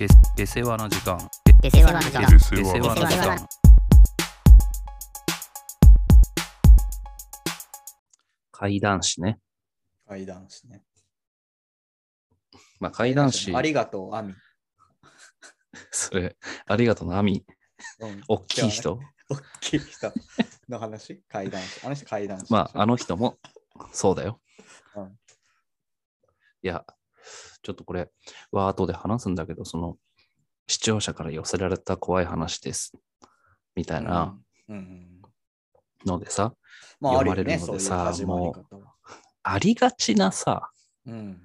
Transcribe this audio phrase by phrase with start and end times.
[0.00, 1.18] で出世話の時間。
[1.62, 2.26] 出世話の時間。
[2.26, 3.46] 出世話の時間。
[8.50, 9.40] 怪談師ね。
[10.08, 10.82] 怪談師ね。
[12.78, 13.54] まあ怪談師。
[13.54, 14.32] ありがとう、アミ。
[15.92, 16.34] それ
[16.66, 17.44] ありがとうなアミ。
[17.98, 18.22] うん。
[18.26, 18.98] 大きい人、
[19.28, 20.14] 大きい人
[20.70, 21.22] の話？
[21.28, 21.84] 怪談師。
[21.84, 22.50] あの人怪談師。
[22.50, 23.38] まああの人も
[23.92, 24.40] そうだよ、
[24.96, 25.18] うん。
[26.62, 26.86] いや
[27.62, 28.08] ちょっとこれ
[28.52, 29.96] は後で話すんだけどその
[30.66, 32.92] 視聴者から寄せられた怖い話です
[33.74, 34.36] みたいな
[36.06, 36.54] のでさ、
[37.00, 38.94] まあ、読まれるのでさそういう始まり方は。
[39.42, 40.70] ありがちなさ
[41.06, 41.40] うん。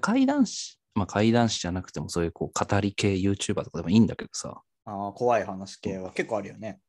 [0.00, 6.80] 怪談師まあ怪談師じゃなくてもそういうこう語り系 YouTuber とかでもいいんだけどさああ、怖い話系は結構あるよね。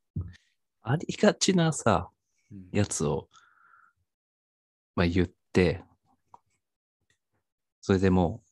[0.81, 2.09] ありがちなさ
[2.52, 3.30] うんやつを、
[4.95, 5.83] まあ、言って、
[7.90, 8.44] それでも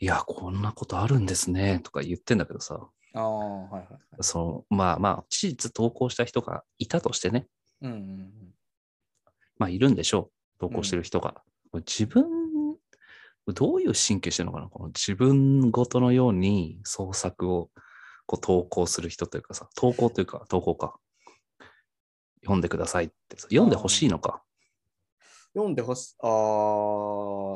[0.00, 2.80] う、いや、こんなことあるんですね、とか言ってんだけどさ、
[3.12, 4.00] ああ、はいはいはい。
[4.22, 7.46] そのまあまあ、事実投稿した人がいたとしてね、
[7.82, 8.32] うんうん
[9.58, 11.42] まあ、いるんでしょう、投稿してる人が。
[11.72, 12.24] これ自分、
[13.48, 17.68] どういう神経してるのかなこの自分ごとのように創作を
[18.24, 20.96] こう投稿する人というかさ、投稿というか、投稿か。
[22.40, 24.42] 読んでくださいってさ、読んでほしいのか。
[25.54, 26.28] 読んでほしああ、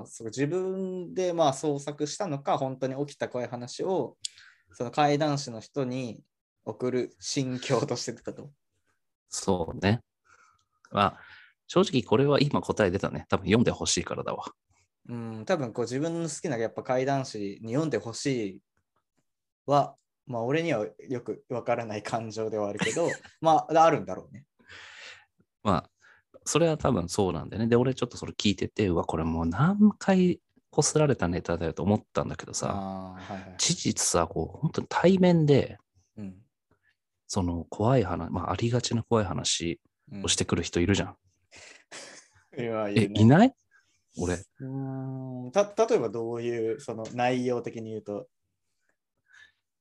[0.06, 4.16] そう自分でまあ創作したのか、本当に起きた怖い話を、
[4.72, 6.22] その怪談師の人に
[6.64, 8.50] 送る心境としてってこと。
[9.28, 10.00] そうね。
[10.90, 11.18] まあ、
[11.66, 13.27] 正直これは今答え出たね。
[13.28, 14.44] 多分読んでほしいからだわ。
[15.08, 18.62] うん、多分こう自分の好きなやっぱ怪談師に読んでほしい
[19.66, 19.96] は、
[20.27, 23.08] まあ俺にはよくわからない感情ではあるけど、
[23.40, 24.44] まああるんだろうね。
[25.62, 25.90] まあ、
[26.48, 27.68] それは多分そうなんだよね。
[27.68, 33.55] で、俺ちょっとそれ聞いてて、うわ、これもう何回こすられたネタだよと思ったんだけどさ、はいはい。
[33.58, 35.78] 事実さ、こう、本当に対面で、
[36.17, 36.34] うん
[37.30, 39.78] その怖い話、まあ、ありがちな怖い話
[40.11, 41.17] うんをしてくる人いるじゃん。
[42.58, 43.55] いやいえ、るねいない？
[44.18, 44.34] 俺。
[44.36, 48.28] うーんた例えばどういうその内容的に言うと、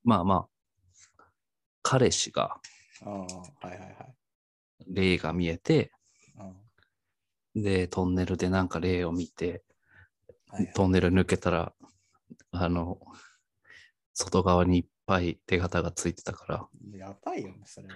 [0.04, 1.24] まあまあ、
[1.84, 2.60] 彼氏が
[3.02, 3.26] ああは
[3.64, 4.16] いはいはい。
[4.88, 5.97] 霊が見えて、うん
[7.62, 9.64] で、トンネルでなんか霊を見て、
[10.50, 11.74] はいはいトンネル抜けたら、
[12.52, 13.00] あの、
[14.14, 17.96] 外側にいっぱい手形がついてたから、やばいよね、それは。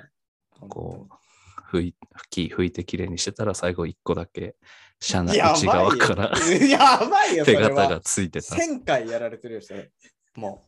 [0.68, 1.94] こう、拭
[2.30, 4.56] き、拭いてきれいにしてたら、最後一個だけ、
[5.00, 6.32] 車内内側から
[6.68, 8.02] やばいよ、手形がは。
[8.02, 8.56] ついてた。
[8.56, 9.92] 1000回やられてるよ、それ。
[10.36, 10.68] も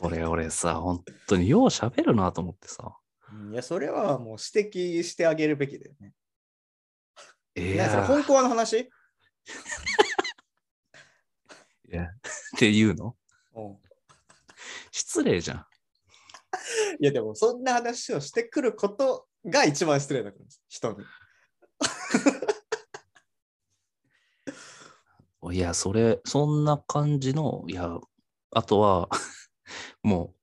[0.00, 2.96] これ俺さ、本当によう喋るなと思ってさ。
[3.32, 3.52] う。
[3.52, 6.12] いや、それはもう指摘してあげるべきだよね。
[7.56, 8.78] いいや、それや本コアの話？
[11.88, 12.08] いやっ
[12.58, 13.16] ていうの？
[13.54, 13.76] うん。
[14.90, 15.66] 失礼じゃん。
[17.00, 20.98] いや、でもそんな話をしてくることが一番失礼だから、人に。
[25.52, 27.98] いや、それ、そんな感じの、いや、
[28.50, 29.08] あとは、
[30.02, 30.36] もう、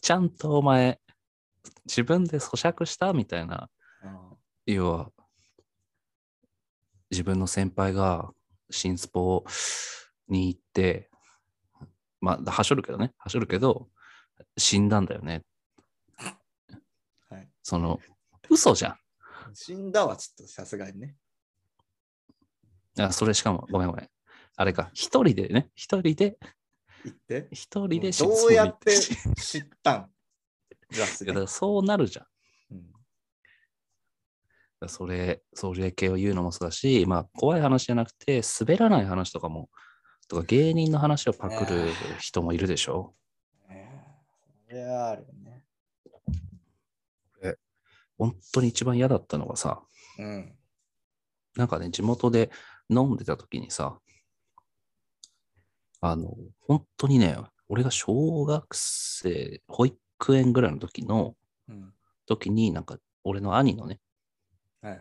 [0.00, 1.00] ちゃんとお前、
[1.84, 3.12] 自分で咀嚼した？
[3.12, 3.68] みたいな、
[4.66, 5.10] 要は、
[7.10, 8.30] 自分の先輩が、
[8.70, 9.44] 新スポ
[10.28, 11.08] に行って、
[12.20, 13.88] まあ、はしょるけどね、はしょるけど、
[14.56, 15.44] 死んだんだよね。
[17.30, 18.00] はい、その、
[18.50, 18.98] 嘘じゃん。
[19.54, 21.16] 死んだはちょっとさすがにね。
[22.98, 24.10] あそれしかも、ごめんごめん。
[24.56, 26.38] あれか、一人でね、一人で、
[27.04, 27.48] 言って。
[27.52, 30.10] 一人でどうやって知ったん？
[30.90, 32.26] ザ スいやだかでらそうなるじゃん。
[34.88, 39.70] それ、それ系を言うのもそうだし、まあ、怖い話じゃなくて、滑らない話とかも、
[40.28, 41.88] とか芸人の話をパクる
[42.18, 43.14] 人もいるでしょ？
[43.68, 43.88] ね
[44.68, 45.62] それはあるよね。
[48.18, 49.82] 本当に一番嫌だったのがさ、
[50.18, 50.56] うん。
[51.54, 52.50] なんかね、地元で
[52.88, 53.98] 飲んでた時にさ、
[56.00, 56.34] あの、
[56.66, 57.36] 本当にね、
[57.68, 61.34] 俺が小学生、保育園ぐらいの時の、
[61.68, 61.92] うん。
[62.26, 64.00] 時に、なんか、俺の兄のね。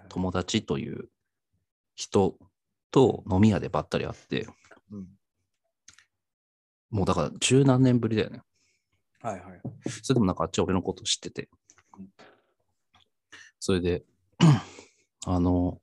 [0.10, 1.10] 友達という
[1.96, 2.38] 人
[2.92, 4.48] と飲み屋でばったり会って、
[4.92, 5.08] うん
[6.92, 8.42] もうだから十何年ぶりだよね。
[9.22, 9.62] はいはい。
[10.02, 11.50] それでもなんかあっちは俺のこと知ってて
[11.98, 12.08] うん。
[13.60, 14.04] それで、
[15.26, 15.82] あの、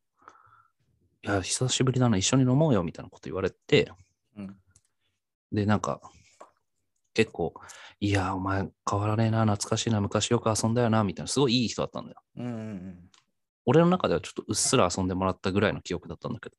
[1.25, 3.93] いや、久しぶりだな、一緒に飲もうよみたいなこと言われて、
[4.37, 4.57] うん。
[5.53, 6.01] で、なんか、
[7.15, 7.53] 結構、
[8.01, 12.23] いや、お前変わらねえな、懐かしいな、昔よく遊んだよな、みたいな、すごいいい人だったんだよ。
[12.37, 13.12] うんうん
[13.67, 16.57] 俺の中ではちょっとうっすら遊んでもらったぐらいの記憶だったんだけど、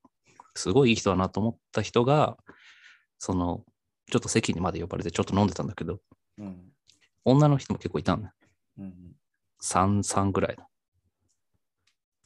[0.56, 2.38] すごいいい人だなと思った人が、
[3.18, 3.64] その、
[4.12, 6.00] ちょっと席にまで呼ばれてちょっと飲んでたんだけど、
[6.38, 6.72] うん。
[7.26, 8.34] 女の人も結構いたんだよ。
[8.80, 9.16] うん。
[9.62, 10.66] 3、3ぐらいの。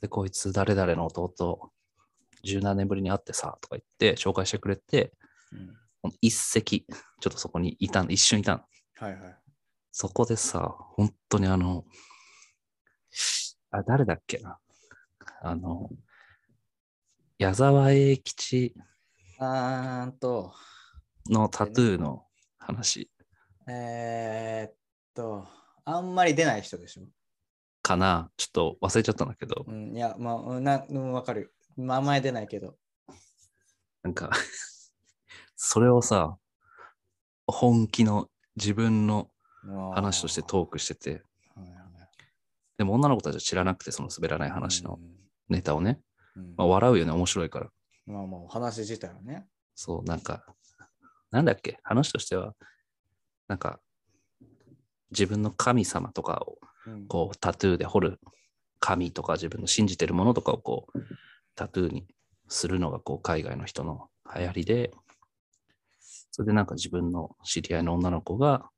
[0.01, 1.71] で、こいつ誰々の弟、
[2.43, 5.13] 十何年ぶりに会ってさ、とか言って紹介してくれて、
[5.51, 6.13] うん。
[6.21, 6.85] 一席、
[7.19, 8.63] ちょっとそこにいたの、一瞬いたの。
[8.95, 9.37] はいはい。
[9.91, 11.85] そこでさ、本当にあの、
[13.71, 14.59] あ、誰だっけな。
[15.41, 15.89] あの、
[17.37, 18.73] 矢沢永吉
[19.39, 20.53] あーんと、
[21.29, 22.25] のタトゥーの
[22.57, 23.11] 話。
[23.67, 24.75] えー、っ
[25.13, 25.47] と、
[25.85, 27.03] あんまり出ない人でしょ？
[27.81, 28.31] かな。
[28.37, 31.53] ちょっと忘れちゃったんだけど、うん、いや、まあ、うんな、うん、わかる。
[31.77, 32.75] 名前出ないけど。
[34.03, 34.31] なんか、
[35.55, 36.37] それをさ、
[37.45, 39.29] 本気の自分の
[39.93, 41.23] 話としてトークしてて、
[42.77, 44.99] でも女の子たちは知らなくて、その滑らない話の
[45.49, 45.99] ネタをね、
[46.55, 47.69] まあ、笑うよね、面白いから。
[48.05, 49.47] まあもう話自体はね。
[49.75, 50.45] そう、なんか、
[51.31, 52.55] なんだっけ、話としては、
[53.47, 53.79] なんか、
[55.11, 58.19] 自分の神様とかをうんこうタトゥーで彫る
[58.79, 60.99] 神とか自分の信じてるものとかをこう
[61.55, 62.05] タトゥーに
[62.47, 64.91] するのがこう海外の人の流行りで、
[66.31, 68.69] それでなんか自分の知り合いの女の子が、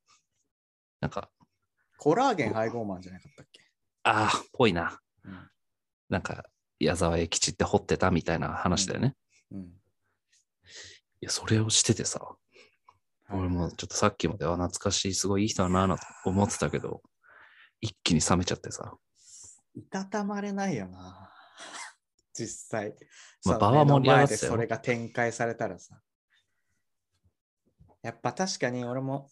[1.01, 1.29] なんか、
[1.97, 3.61] コラーゲン配合マンじゃなかったっけ、
[4.03, 4.99] ああ、ぽいな。
[5.23, 5.49] うん
[6.09, 6.43] なんか、
[6.79, 9.15] 矢沢永吉って掘ってたみたいな話だよね。
[9.51, 9.79] うん
[11.21, 12.21] いや、それをしててさ、
[13.29, 17.01] 俺もちょっとさっきまでは懐かしい、すごいいい人だなと思ってたけど、
[17.81, 18.93] 一気に冷めちゃってさ、
[19.75, 21.29] いたたまれないよな。
[22.33, 22.95] 実際。
[23.45, 26.01] まあ場は盛り上がってそれが展開されたらさ。
[28.01, 29.29] やっぱ確かに俺も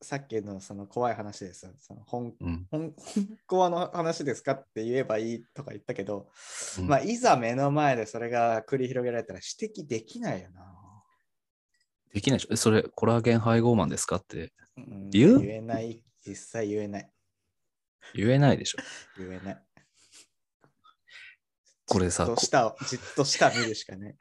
[0.00, 2.66] さっきのその怖い話でさ、その本うん。
[2.70, 6.28] 本本コアの話ですかって言えばいいとか言ったけど、
[6.78, 10.64] うんまあいざ目の前でそれが繰り広げられたら指摘できないよな。
[12.14, 15.40] できないでしょえそれ、コラーゲン配合マンですかってうん言う？
[15.40, 16.02] 言えない。
[16.24, 17.10] 実際言えない。
[18.14, 18.78] 言えないでしょ。
[19.18, 19.62] 言えない。
[21.86, 24.16] これさじっと下をじっと下見るしかね。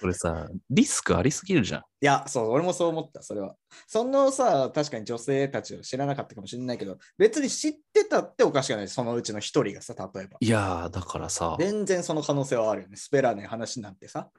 [0.00, 1.80] これさ、リスクありすぎるじゃん。
[1.80, 3.56] いや、そう、俺もそう思った、それは。
[3.86, 10.36] そのさ、確かに女性たちを知らなかったかもしれないけど、別に知ってたっておかしくない、そのうちの一人がさ、例えば。
[10.40, 12.96] いやー、だからさ、全然その可能性はあるよね。
[13.10, 14.30] 滑らない話なんてさ。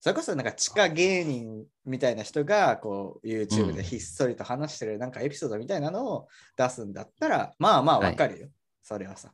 [0.00, 8.48] それこそなんか地下芸人みたいな人がこう YouTube でひっそりと話してるなんかエピソードみたいなのを出すんだったら、まあまあわかるよ。
[8.82, 9.32] それはさ。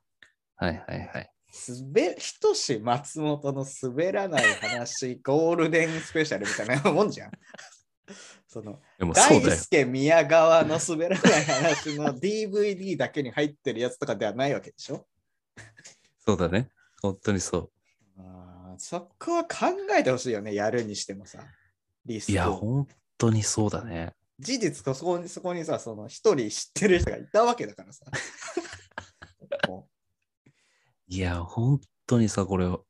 [0.57, 1.31] はいはいはい。
[1.51, 7.31] すべひとし松本の滑らない話、 ゴールデンスペシャルみたいな もんじゃん。
[8.47, 9.41] そのでもそうだよ。
[9.51, 15.07] 大輔宮川の滑らない話の DVD だけに入ってるやつとかではないわけでしょ？
[16.25, 16.71] そうだね。
[17.03, 17.71] 本当にそ
[18.17, 19.67] あーそこは考
[19.99, 21.47] えてほしいよね、やるにしてもさ。
[22.07, 22.33] リスう。
[22.33, 24.15] いクや、本当にそうだね。
[24.39, 28.05] 事実とそこにそこにさ、その一人知ってる人がいたわけだからさ。
[29.69, 29.89] も
[31.11, 32.85] いや、本当にさ、これを、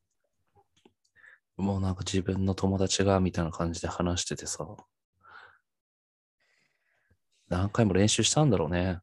[1.57, 4.67] もうなんか自分の友達がみたいな感じで話しててさ、
[7.49, 8.99] 何回も練習したんだろうね。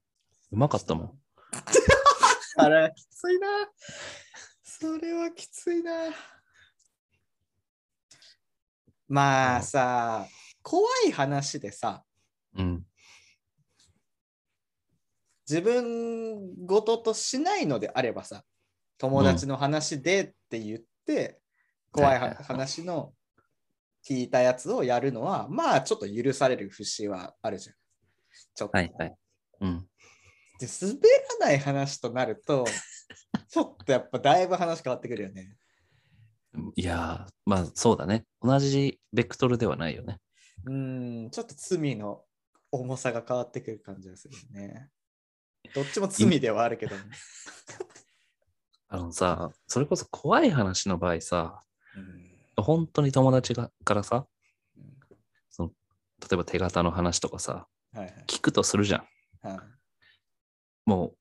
[0.51, 1.07] うまかったもん。
[1.07, 1.11] う
[2.57, 3.47] あれ、きついな。
[4.63, 6.13] それはきついな。
[9.07, 10.27] まあさ、
[10.61, 12.03] 怖い話でさ、
[12.57, 12.85] うん。
[15.49, 18.43] 自分ごととしないのであればさ、
[18.97, 21.39] 友達の話でって言って、
[21.91, 23.13] 怖いははい話の
[24.07, 27.75] 聞いたやつをやるのは、まあちょっと許される節はあるじゃん。
[28.53, 28.77] ちょっと。
[28.77, 29.15] はいはい。
[29.61, 29.87] うん。
[30.59, 30.93] で滑
[31.39, 32.65] らない話となると、
[33.49, 35.55] ちょっとやっぱだいぶ話変わってくるよね。
[36.75, 38.25] いやー、まあそうだね。
[38.41, 40.19] 同じベクトルではないよね。
[40.65, 42.23] うん、ちょっと罪の
[42.71, 44.89] 重さが変わってくる感じがするよね。
[45.73, 47.03] どっちも罪ではあるけどね。
[48.87, 51.61] あのさ、それこそ怖い話の場合さ、
[51.95, 54.25] うん本当に友達がからさ、
[54.77, 54.83] うん
[55.49, 55.69] その
[56.21, 59.47] 例えば手形の話とかさ、はいはい聞くとするじゃん。
[59.47, 59.59] はい
[60.85, 61.13] も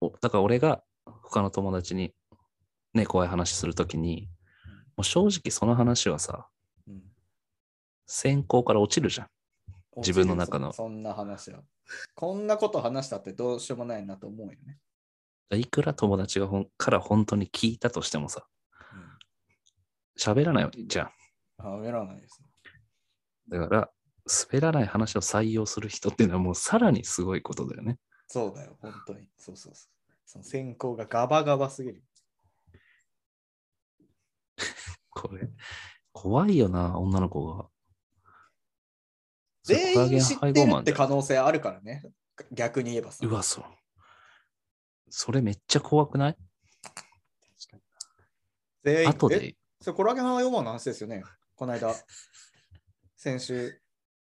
[0.00, 2.14] う、おだから俺が他の友達に
[2.94, 4.28] ね、怖い話するときに、
[4.96, 6.48] もう正直その話はさ、
[6.88, 7.02] うん
[8.06, 9.28] 先行から落ちるじゃん。
[9.98, 11.60] 自分の中のそんな話は。
[12.14, 14.78] こんなこと話したってどうしようもないなと思うよね。
[15.52, 18.46] いくら友達がほんから本当に聞いたとしてもさ、
[18.92, 19.04] うん
[20.16, 21.10] 喋らないじゃん。
[21.58, 22.48] あ、やらないですね。
[23.48, 23.90] だから、
[24.50, 27.98] 滑らない話を採用する人っていうのはもうさらにすごいことだよね。
[28.28, 29.28] そうだよ、本当に。
[29.36, 29.90] そうそうそう。
[30.24, 32.02] その先行がガバガバすぎる。
[35.10, 35.48] これ、
[36.12, 37.68] 怖いよな、女の子が。
[39.64, 41.06] 全員知ってるってか。
[41.06, 42.02] 可能性あるからね。
[42.52, 43.26] 逆に言えばさ。
[43.26, 43.64] うわ、そう。
[45.10, 46.36] それめっちゃ怖くない？
[48.82, 49.48] 全員で。
[49.48, 51.22] いそれコラーゲンハイゴーマンの話ですよね。
[51.56, 51.94] この間、
[53.16, 53.80] 先週、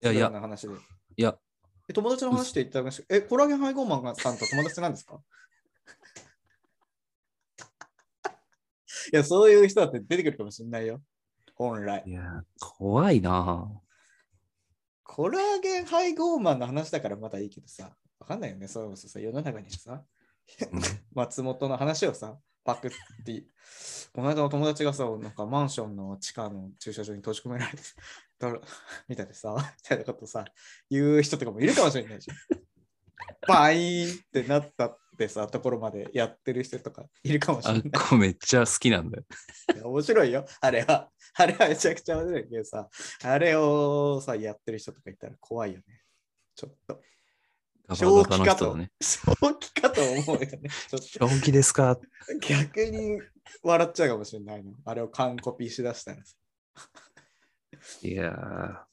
[0.02, 0.74] やいやスベランの話で。
[0.74, 1.38] いや、
[1.90, 5.20] え友達の話って言ったえ、コラーゲンハイゴーマンさんと友達なんですか？
[9.14, 11.02] いや、そういう人だって出てくるかもしれないよ。
[11.56, 12.04] 本来。
[12.06, 13.68] いや、怖いな
[15.04, 18.68] コラーゲンハイゴーマンの話だからまだいいけどさ、わかんないよね。
[18.68, 20.02] そうそうそう、世の中にさ、うん
[21.14, 22.92] 松本の話をさ、パクっ
[23.24, 23.44] て、
[24.14, 27.84] この間の友達がさ、なんかマンションの地下の駐車場に閉じ込められて、
[29.08, 30.46] み たいなさ、みたいなことさ、
[30.90, 32.38] 言う人とかもいるかもしれないじゃん。
[33.48, 37.88] バイーンってなったってさ、ところまでやってる人とかいるかもしあれない。
[37.88, 39.24] っこめっちゃ好きなんだよ。
[39.84, 41.10] 面白いよ、あれは。
[41.36, 42.90] あれはめちゃくちゃ面白いけどさ、
[43.24, 46.02] あれをさ、やってる人とかいたら怖いよね。
[46.56, 47.02] ちょっと。
[47.88, 48.78] ガ正気かと。
[49.00, 50.70] 正気かと思うよね。
[50.90, 51.98] 正気ですか？
[52.42, 53.22] 逆に
[53.64, 54.74] 笑っちゃうかもしれないの。
[54.86, 56.36] あれを完コピーしだしたらさ。
[58.02, 58.88] いやー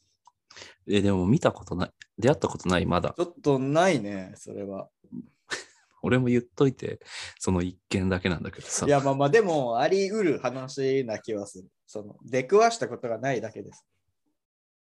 [0.87, 1.91] え、でも見たことない。
[2.19, 3.21] 出会ったことない、まだち。
[3.21, 4.89] ょっとないね、それは。
[6.03, 7.01] 俺も言っといて、
[7.41, 8.89] その一件だけなんだけどさい。
[8.91, 11.69] や、まあまあ、でも、あり得る話な気はする。
[11.87, 13.85] その、出くわしたことがないだけです。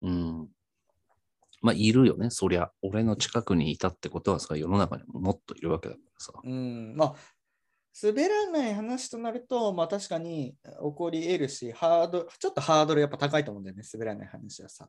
[0.03, 0.49] うん。
[1.63, 2.29] まあ、いるよね。
[2.31, 6.33] そりゃ、俺の近くにいたってことはさ、世の中にももっといるわけだからさ。
[6.43, 7.15] うん、まあ、
[8.01, 14.89] 滑らない話となると、まあ確かに起こり得るし、ハード、ちょっとハードルやっぱ高いと思うんだよね、滑らない話はさ。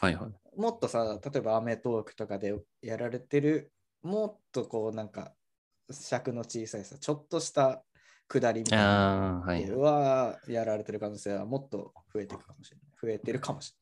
[0.00, 0.60] はいはい。
[0.60, 5.34] もっとさ、例えばアメトークとかでやられてる、もっとこうなんか
[5.90, 7.84] 尺の小さいさ、ちょっとした
[8.28, 9.44] 下りみたいな。
[9.46, 12.86] のはやられてる可能性はもっと増えていくかもしれない。
[13.00, 13.81] 増えてるかもしれな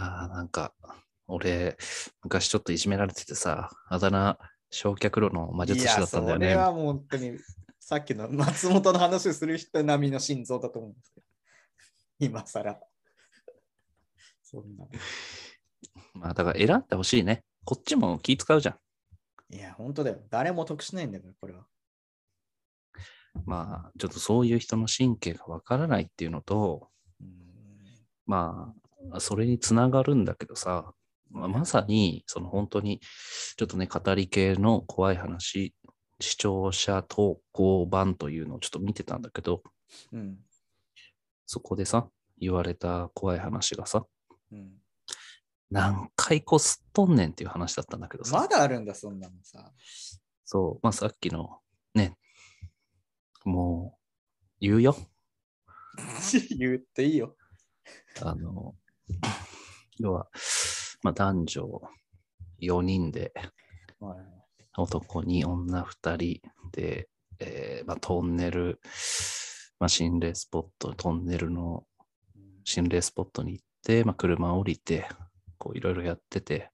[0.00, 0.72] ああ、なんか、
[1.26, 1.76] 俺、
[2.22, 4.38] 昔ちょっといじめられててさ、あだ名、
[4.70, 6.46] 焼却炉の魔術師だったんだよね。
[6.46, 7.38] いやそれはもう本当に
[7.78, 11.26] さっきの松本の話をする人並みの心臓だと思うんですけど。
[12.18, 12.80] 今更。
[14.42, 14.86] そんな。
[16.14, 17.44] まあ、だから選んでほしいね。
[17.64, 18.78] こっちも気使うじゃ
[19.50, 19.54] ん。
[19.54, 20.20] いや、本当だよ。
[20.30, 21.66] 誰も得しないんだから、これは。
[23.44, 26.90] まあ、ちょっとそういう人の神経がわからないっていうのと、
[27.20, 27.28] うん
[28.26, 28.79] まあ、
[29.18, 30.92] それにつながるんだけどさ、
[31.30, 33.00] まあ、まさに、その本当に、
[33.56, 35.74] ちょっとね、語り系の怖い話、
[36.20, 39.62] 視聴者投稿版というのをちょっと見てたんだけど、
[40.12, 40.38] うん。
[41.46, 44.04] そこでさ、言われた怖い話がさ、
[44.52, 44.70] うん。
[45.70, 49.72] 何回こすっとんねんっていう話だったんだけどさ、まだあるんだ、そんなのさ。
[50.44, 51.60] そう、まあさっきの、
[51.94, 52.16] ね、
[53.44, 54.00] もう、
[54.60, 54.96] 言うよ。
[56.58, 57.36] 言っていいよ。
[58.22, 58.74] あの、
[60.00, 60.28] 要は、
[61.02, 61.82] まあ男女
[62.60, 63.32] 4人で、
[64.00, 64.40] はい
[64.76, 66.40] 男に女2人
[66.72, 68.80] で、えーまあ、トンネル、
[69.78, 71.84] まあ、心霊スポット、トンネルの
[72.64, 75.06] 心霊スポットに行って、まあ、車降りて、
[75.58, 76.70] こういろいろやってて、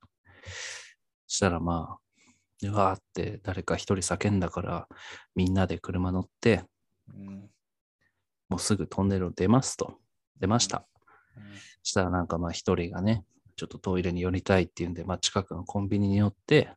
[1.27, 4.89] そしたらまあ、うわーって誰か一人叫んだから、
[5.35, 6.65] みんなで車乗って、
[7.09, 7.51] うん
[8.49, 9.99] もうすぐトンネルを出ますと。
[10.39, 10.87] 出ました。
[11.83, 13.25] したらなんかまあ一人がね、
[13.57, 16.71] ちょっとトイレに寄りたいっていうんで、まあ近くのコンビニに寄って、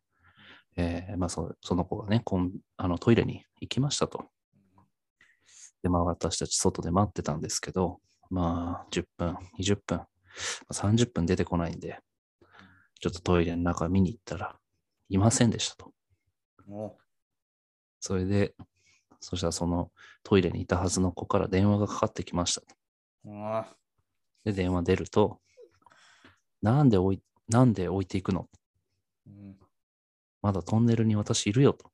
[0.78, 4.25] えーまあそその子がねコンあの、トイレに行きましたと。
[5.84, 8.00] で、まあ私たち外で待ってたんですけど、
[8.30, 10.06] まあ10分、20分、ま
[10.70, 12.00] あ30分出てこないんで、
[13.00, 14.56] ちょっとトイレの中見に行ったら、
[15.10, 15.94] いませんでしたと。
[16.68, 16.98] も
[18.00, 18.54] それで、
[19.20, 19.92] そしたらその
[20.24, 22.68] トイレにいたはずの子から電話がかかってきましたと。
[24.43, 25.39] で、電話出ると、
[26.62, 28.48] なんで置い、なんで置いていくの？
[29.27, 29.58] うん。
[30.41, 31.91] まだトンネルに私いるよと。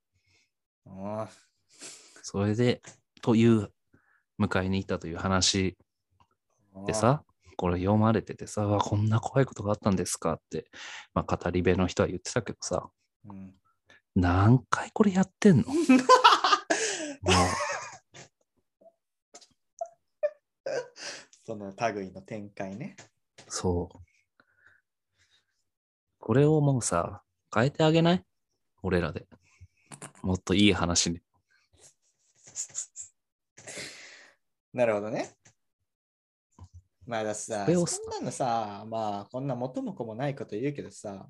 [0.87, 1.27] あ
[2.21, 2.81] それで、
[3.21, 3.71] という、
[4.39, 5.77] 迎えに行ったという話
[6.85, 7.23] でさ、
[7.57, 10.69] これ読まれててさ、わこんな怖いことがあったんですかって、
[11.13, 12.89] まあ、語り部の人は言ってたけどさ、
[13.29, 13.53] うん。
[14.15, 15.63] 何回これやってんの？
[15.73, 15.73] も
[21.45, 22.97] その類の展開ね。
[23.47, 23.97] う、そう。
[26.17, 27.21] これをもうさ、
[27.53, 28.25] 変えてあげない？
[28.81, 29.27] 俺らで。
[30.23, 31.21] もっといい話に。
[34.73, 35.35] なるほどね。
[37.05, 37.75] まあださ、そん
[38.09, 41.29] なのさ、まあこんな元も子もないこと言うけどさ、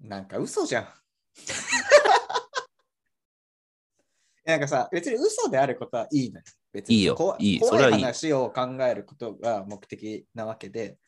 [0.00, 0.88] なんか嘘じゃん。
[4.44, 6.44] なんかさ、別に嘘であることはいいのよ。
[6.74, 10.98] 別にいいよこいい怖いそれはいい話を考えることが目的なわけで、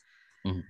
[0.44, 0.64] うん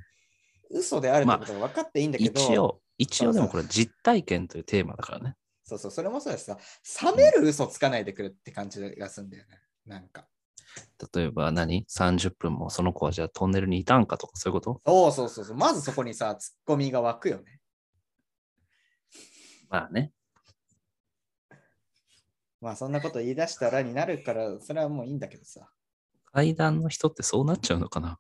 [0.69, 5.37] 嘘であるってことが分かっていいんだけど、一応、一応でもこれ実体験というテーマだからね。
[5.63, 6.59] そうそう、それもそうだしさ、
[7.05, 9.61] 冷める嘘つかないでくるって感じがするんだよね。
[9.87, 10.27] なんか。
[11.15, 14.83] 例えば何 ?30 分もその子はじゃあトンネルにいたんかとかそういうこと？
[14.85, 15.57] そうそうそうそう。
[15.57, 17.61] まずそこにさ、ツッコミが湧くよね。
[19.69, 20.11] まあね。
[22.61, 25.69] まあそんなこと言い出したらになるから、それはもういいんだけどさ。
[26.33, 28.19] 階段の人ってそうなっちゃうのかな？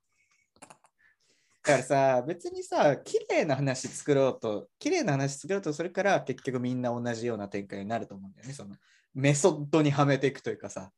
[0.60, 8.54] だからさ、別にさ、綺麗な話作ろうと、綺麗な話作ろうと、それから結局みんな同じような展開になると思うんだよね。
[8.54, 8.76] その
[9.14, 10.92] メソッドにはめていくというかさ、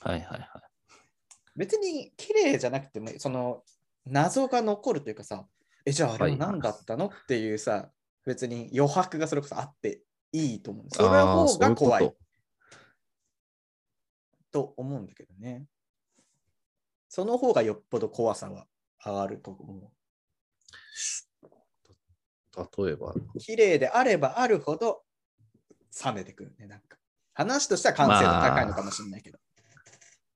[0.00, 0.40] はいはいはい。
[1.56, 3.62] 別に綺麗じゃなくても、その
[4.06, 5.46] 謎が残るというかさ、
[5.86, 7.06] え、じゃああれは何だったの？
[7.06, 7.88] っていうさ、
[8.26, 10.02] 別に余白がそれこそあって
[10.32, 10.86] いいと思う。
[10.90, 12.12] それの方が怖い
[14.58, 15.66] と思うんだけどね。
[17.08, 18.66] その方がよっぽど怖さは
[19.04, 19.92] 上がると思
[22.84, 23.38] 例えば、う。
[23.38, 25.02] 綺麗であればあるほど
[26.04, 26.66] 冷めてくるね。
[26.66, 26.98] なんか
[27.34, 29.38] 話としては完成度高いのかもしれないけど。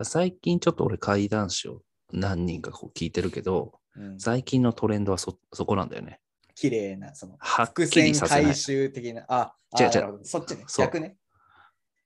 [0.05, 6.21] 最近ちょっと俺怪談師を何人かこう聞いてるけど、うん、最近のトレンドはそそこなんだよね。
[6.55, 8.55] 綺麗な、そのはっ伏きり線回。
[8.55, 9.25] 収的な。
[9.29, 10.65] あ、あ違う違うそっちね。
[10.79, 11.17] 逆ね。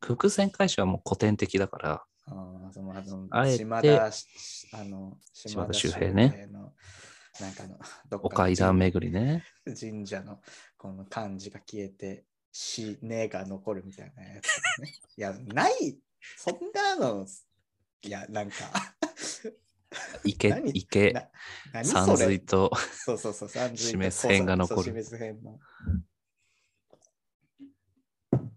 [0.06, 6.72] 伏線回収はもう古典的だから、あーそのあのあえて島田しあの島田秀平ねの
[7.40, 9.44] なんかあの どっお階段巡りね。
[9.64, 10.40] 神社の
[10.76, 14.94] この漢字が消えて死ねが残るみたいなやつ、ね。
[15.16, 15.98] いや、ない、
[16.38, 17.26] そんなの、
[18.02, 18.56] いや、なんか、
[20.24, 21.14] 池何、池、
[21.84, 22.70] 山水と、
[23.04, 25.58] そうそうそう、三髄と示す辺が残る示す辺の。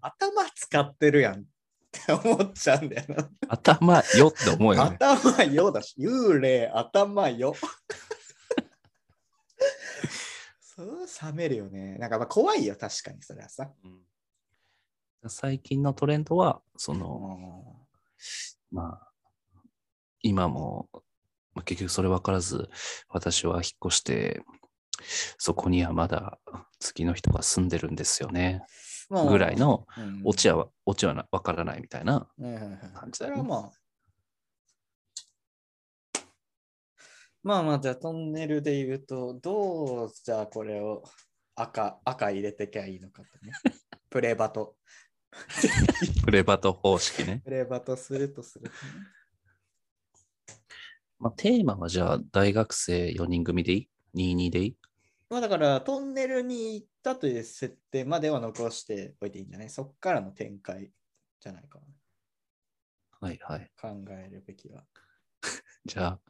[0.01, 1.44] 頭使ってるやんっ
[1.91, 3.29] て思っちゃうんだよな。
[3.48, 4.98] 頭よって思うよね。
[5.00, 7.53] 頭よだし、幽霊頭よ。
[10.62, 11.98] そう冷めるよね。
[11.98, 13.72] なんかまあ怖いよ、確かにそれはさ。
[13.83, 14.00] うん
[15.27, 17.88] 最近のトレンドは、その、も
[18.72, 19.12] まあ、
[20.22, 20.88] 今も、
[21.53, 22.70] まあ結局それ分からず、
[23.09, 24.42] 私は引っ越して、
[25.38, 26.40] そこにはまだ
[26.79, 28.64] 次の人が住んでるんですよね。
[29.09, 32.27] ぐらいのうんオチは、オチはな分からないみたいな
[32.93, 33.43] 感じだよね。
[33.43, 33.72] まあ。
[37.41, 41.03] まあまあ、じゃあトンネルで言うと、どうじゃあこれを
[41.55, 43.53] 赤赤入れてきゃいいのかってね。
[44.09, 44.75] プレバト。
[46.25, 47.41] プレバト方式ね。
[47.43, 48.81] プレバトするとするとね。
[51.19, 54.77] まあ、テーマはじゃあ大学生4人組でいい ?22 でいい？
[55.29, 59.70] まあだからトンネルに行ったという設定までは残しておいていいんじゃない？
[59.70, 60.92] そっからの展開
[61.39, 61.85] じゃないかな。
[63.22, 63.72] はいはい。
[63.79, 64.85] 考えるべきは。
[65.85, 66.22] じゃあ、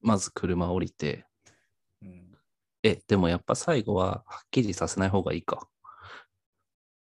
[0.00, 1.26] まず車降りて、
[2.02, 2.32] うん、
[2.82, 5.68] え、でもやっぱ最後ははっきりさせない方がいいか。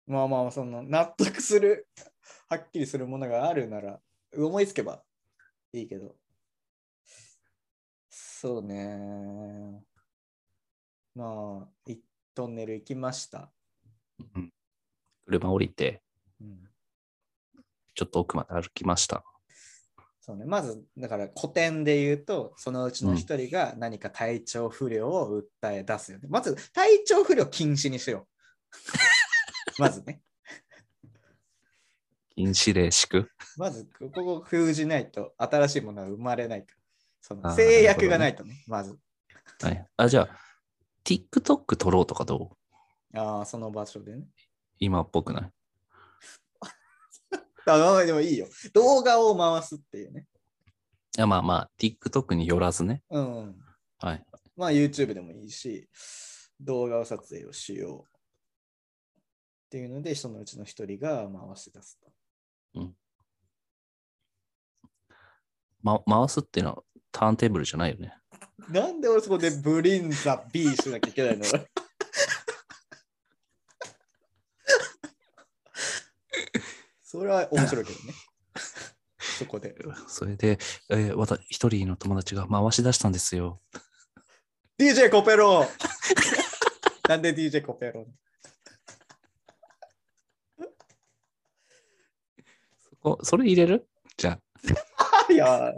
[0.07, 1.89] まあまあ、その納得する、
[2.49, 4.01] はっきりするものがあるなら、
[4.35, 5.05] 思いつけば
[5.73, 6.19] いいけど。
[8.11, 9.88] そうね。
[11.19, 11.97] まあ、い
[12.33, 13.51] トンネル行きました。
[14.37, 14.53] うん、
[15.27, 16.01] 車降りて、
[16.41, 16.59] うん、
[17.97, 19.25] ちょっと奥まで歩きました。
[20.21, 20.45] そうね。
[20.45, 26.29] まず、だから古典で言うと、そのうちの一人が何か体調不良を訴え出すよね。
[26.29, 28.29] まず、体調不良禁止にしよ
[29.77, 29.81] う。
[29.83, 30.23] まずね。
[32.37, 33.31] 禁止令敷く。
[33.57, 36.79] まず、ここを封じないと新しいものは生まれないから。
[37.21, 38.97] その制約がないとね、まず。
[39.61, 39.87] はい。
[39.97, 40.48] あ、じゃあ、
[41.09, 42.57] TikTok 撮ろうとかど
[43.15, 43.19] う？
[43.19, 44.27] ああ、その場所でね。
[44.79, 45.53] 今っぽくない？
[47.67, 48.47] あでもいいよ。
[48.75, 50.27] 動画を回すっていうね。
[51.17, 53.03] いや、まあまあ、TikTok によらずね。
[53.09, 53.59] うん。
[53.99, 54.25] はい。
[54.55, 55.89] まあ YouTube でもいいし、
[56.61, 58.03] 動画を撮影をしよう。
[58.03, 58.07] っ
[59.71, 62.13] ていうので、そのうちの一人が回し出すと。
[65.83, 68.18] ま、回すっていうのはターンテーブルじゃないよね。
[68.71, 71.45] なんで俺そこでブリンザ B しなきゃいけないの？
[77.03, 78.13] それは面白いけどね。
[79.39, 79.75] そこで。
[80.09, 80.59] それで、
[80.91, 83.61] えー、わた一人の友達が回し出したんですよ。
[84.79, 85.67] DJ コペロ
[87.09, 88.07] なんで DJ コペロ
[92.91, 93.89] そこそれ入れる？
[94.17, 94.39] じゃ
[95.31, 95.73] いや、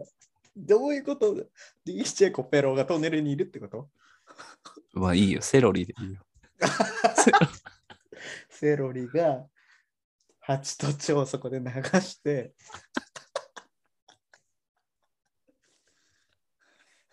[0.57, 1.37] どういうこと？
[1.99, 3.91] ?DJ コペロがトンネルにいるってこと？
[4.27, 5.43] あ、まあいいよ。
[5.43, 6.23] セロリでいいよ。
[8.49, 9.47] セロリが
[10.41, 11.67] 蜂と蝶をそこで流
[12.01, 12.55] して、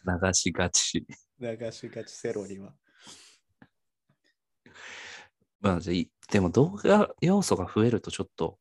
[0.06, 1.06] 流しがち。
[1.40, 2.74] 流しがちセロリは。
[5.60, 8.60] まあ、じゃあいでも動画要素が増えるとちょっと、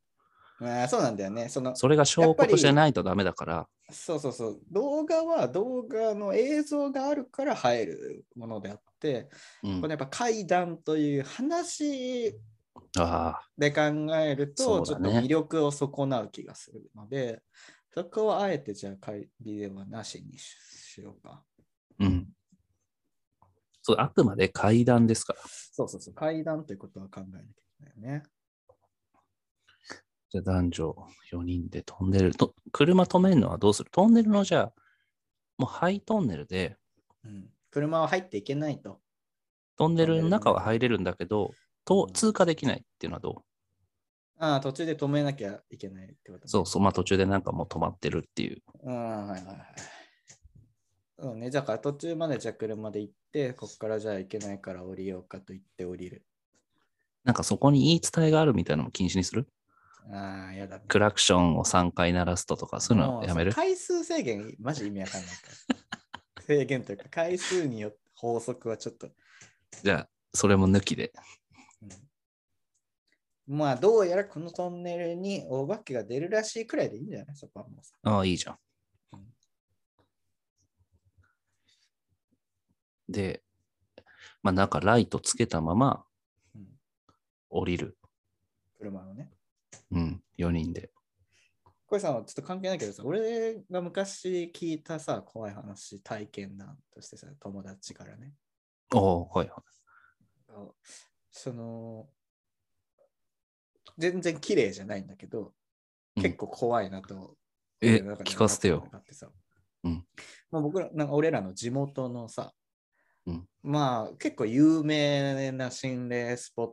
[0.59, 1.49] まあそうなんだよね。
[1.49, 4.61] そのそれが証拠としてないとダメだから、そうそうそう。
[4.71, 9.29] 動画は動画の映像があるから入るものであって、
[9.63, 12.33] うんこれやっぱ怪談という話
[13.59, 17.43] で考えると、ちょっと魅力を損なう気がするので、
[17.93, 20.57] そこはあえてじゃあ怪ビデオはなしにし
[20.95, 21.43] しようか。
[21.99, 22.29] うん。
[23.83, 25.41] そう、あくまで階段ですから。
[25.45, 26.15] そうそうそう。
[26.15, 27.45] 怪談ということは考えなきゃい
[27.79, 28.23] けないよね。
[30.31, 30.97] じゃあ男女
[31.33, 33.91] 4人でトンネルと、車止めるのはどうする？
[33.91, 34.73] トンネルのじゃあ、
[35.59, 36.77] もうハイトンネルで、
[37.25, 39.01] うん、車は入っていけないと。
[39.77, 41.53] トンネルの中は入れるんだけど、
[41.85, 43.43] とうん通過できないっていうのはど
[44.39, 48.63] ああ、途中で止めなきゃいけないってこと、うそうそう、まあ途中でなんかもう止まってるっていう。
[48.83, 49.57] うん、はいはいはい。
[51.19, 56.27] そうね、だから途中までじゃあ車で行って、ここからじゃあ行けないから降りようかと言って降りる。
[57.25, 59.49] なんかそこに言い伝えがあるみたいなのも禁止にする？
[60.09, 60.85] ああ、やだね。
[60.89, 63.53] クラクションを3回鳴らすととか、そういうのやめる？
[63.53, 65.43] 回数制限、マジ意味わかんないか
[66.37, 66.43] ら。
[66.45, 69.11] 制限というか、回数によって法則はちょっと。
[69.83, 71.13] じゃあ、それも抜きで。
[71.83, 71.87] う
[73.53, 77.37] ん、まあ、どうやらこのトンネルにお化けが出るらしいくらいでいいんじゃない？
[77.37, 77.95] そこはもうさ。
[78.05, 78.59] ああ、いいじゃん
[79.13, 79.35] うん。
[83.09, 83.43] で、
[84.43, 86.07] まあなんかライトつけたまま
[86.55, 86.81] うん、
[87.51, 87.99] 降りる。
[88.79, 89.31] 車のね。
[89.91, 90.91] うん、4人で。
[91.87, 98.33] これさ、ちょっと関係ないけどさ、俺が昔聞いたさ、怖い話、体験談としてさ、友達からね。
[98.93, 99.63] おおはいは
[101.31, 102.09] その、
[103.99, 105.53] 全然綺麗じゃないんだけど、
[106.17, 107.37] うん結構怖いなと。
[107.83, 109.29] え聞かせてよってさ
[109.85, 110.07] うん
[110.51, 112.55] まあ、僕ら、なんか俺らの地元のさ、
[113.27, 116.71] うんまあ結構有名な心霊スポッ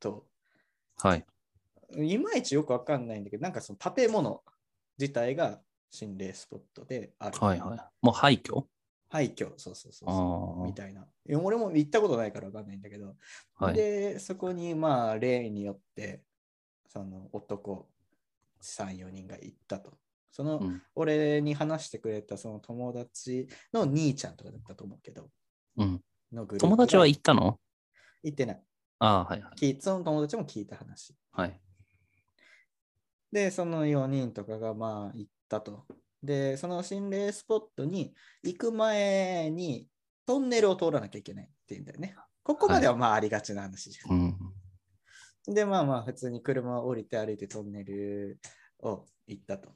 [0.00, 0.26] ト、
[0.96, 1.24] はい。
[1.96, 4.42] いまいちよくわかんないんだけど、なんかその建物
[4.98, 7.38] 自体が心霊スポットである。
[7.38, 7.78] はいはい。
[8.02, 8.64] もう廃墟？
[9.08, 10.62] 廃墟、そうそうそうあそう。
[10.62, 11.06] あみたいな。
[11.42, 13.16] 俺も行ったことないからわかんないんだけど、
[13.54, 13.74] はい。
[13.74, 16.22] で、そこにまあ例によって、
[16.86, 17.88] その男
[18.62, 19.92] 3、4人が行ったと。
[20.30, 25.28] その、うん俺に話してくれたその友達の兄ちゃんとかだったと思うけど、
[25.76, 26.00] うん、
[26.32, 27.58] のグループ友達は行行ったの？
[28.28, 28.62] ってない。
[29.00, 31.14] ああ、はいはいその友達も聞いた話。
[31.32, 31.60] はい。
[33.32, 35.86] で、その4人とかがまあ行ったと。
[36.22, 39.88] で、その心霊スポットに行く前に
[40.26, 42.14] トンネルを通らなきゃいけないっていうんだよね。
[42.42, 44.34] ここまではまあありがちな話じゃん。
[45.46, 45.54] うん。
[45.54, 48.38] で、まあまあ普通に車を降りて歩いてトンネル
[48.80, 49.70] を行ったと。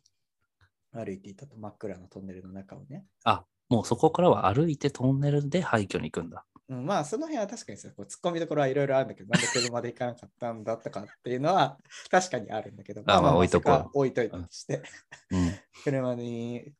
[0.93, 1.57] 歩いていったと。
[1.57, 3.07] 真っ暗なトンネルの中をね。
[3.25, 6.45] あ、もうそこからは歩いてトンネルで廃墟に行くんだ。
[6.69, 11.77] うん、まあその辺は確かにさ、こう突っ込みどころはいろいろあるんだけど、なんで車で行かなかったんだとかっていうのは
[12.09, 14.83] 確かにあるんだけど、あまあ置いとこう置いといたとして。
[15.31, 15.51] うん。
[15.83, 16.73] 車に、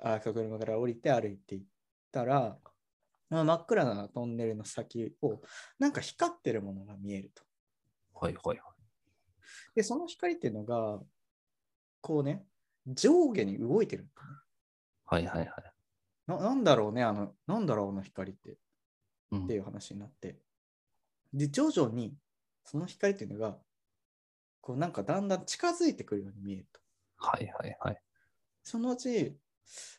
[0.00, 1.62] あ、車から降りて歩いていっ
[2.10, 2.58] たら、
[3.30, 5.40] まあ真っ暗なトンネルの先を、
[5.78, 7.44] なんか光ってるものが見えると。
[8.14, 8.58] はいはいはい。
[9.76, 11.00] で、その光っていうのが、
[12.00, 12.44] こうね、
[12.86, 14.08] 上下に動いてる。
[15.06, 15.73] はいはいはい。
[16.26, 18.58] ななんだろうね、あの、なんだろう、あの光って。
[19.30, 20.38] うんっていう話になって。
[21.32, 22.14] で、徐々に、
[22.64, 23.58] その光っていうのが、
[24.60, 26.80] こうなんかだんだん近づいてくるように見えると。
[27.16, 28.00] はいはいはい。
[28.62, 29.36] そのうち、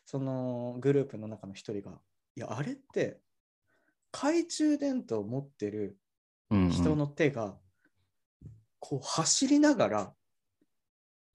[0.04, 2.00] そのグループの中の一人が、
[2.34, 3.20] いや、あれって、
[4.12, 5.98] 懐中電灯を持ってる
[6.50, 7.58] 人の手が、
[8.78, 10.14] こう走りながら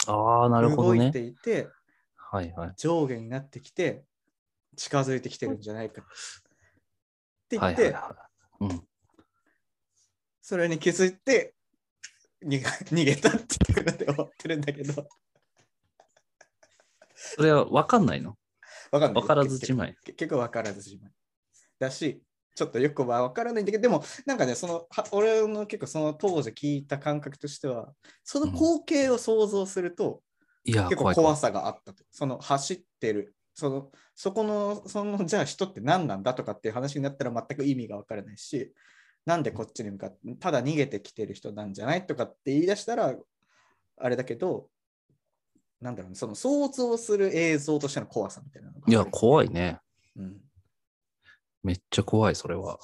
[0.07, 1.19] ああ、なるほどね動いて。
[1.21, 1.69] いて、
[2.15, 2.73] はいはい。
[2.77, 4.03] 上下になってきて、
[4.81, 6.05] 近づいてきてるんじゃないかっ
[7.47, 7.95] て言って。
[10.41, 11.53] それに気づいて
[12.43, 15.07] 逃げたっていうので終わってるんだけど、
[17.15, 18.35] それは分かんないの？
[18.91, 19.21] わかんない。
[19.21, 19.95] 分からずじまい。
[20.03, 21.11] 結局分からずじまい。
[21.77, 22.23] だし、
[22.55, 30.23] ちょっとよくは分からないんだけど、でも、なんかね、その、は俺の結構その当時聞いた感覚としては、その光景を想像すると、
[30.63, 32.03] いや、結構怖さがあったと。
[32.09, 38.73] その走ってる、その、そこの、その、じゃあ人って何なんだとかっていう話になったら全く意味が分からないし、
[39.23, 43.15] なんでこっちに向かって、ただ逃げてきてる人なんじゃないとかって言い出したら、
[43.97, 44.67] あれだけど、
[45.79, 48.85] なんだろうね、その想像する映像としての怖さみたいなのが。
[48.87, 49.79] いや、怖いね。
[50.15, 50.41] うん。
[51.61, 52.79] めっちゃ怖い、それは。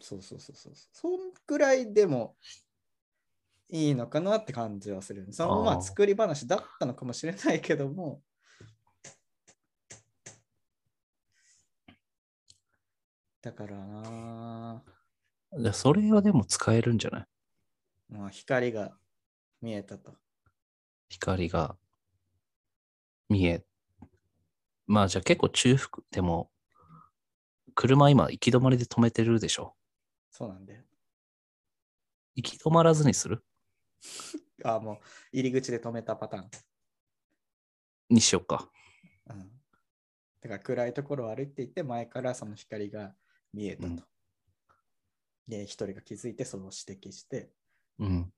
[0.00, 0.72] そうそうそうそう。
[0.92, 2.36] そんくらいでも
[3.70, 5.26] いいのかなって感じはする。
[5.32, 8.20] そのまあ作り話だったのかもしれないけども、
[13.40, 14.82] だからな、
[15.52, 17.26] でそれはでも使えるんじゃない？
[18.08, 18.98] まあ、光が
[19.60, 20.16] 見えたと。
[21.08, 21.76] 光が
[23.28, 23.64] 見え。
[24.86, 26.50] まあじゃあ結構中腹でも、
[27.74, 29.76] 車今行き止まりで止めてるでしょ？
[30.30, 30.82] そうなんだよ。
[32.34, 33.44] 行き止まらずにする？
[34.64, 34.98] あ、もう
[35.32, 36.50] 入り口で止めたパターン。
[38.10, 38.70] にしようか。
[39.26, 39.38] うん。
[40.40, 43.14] だから暗いところを歩いていって、前からその光が
[43.52, 43.88] 見えたと。
[43.88, 44.04] うん
[45.48, 47.50] で、一人が気づいてそれを指摘して、
[47.98, 48.32] うん。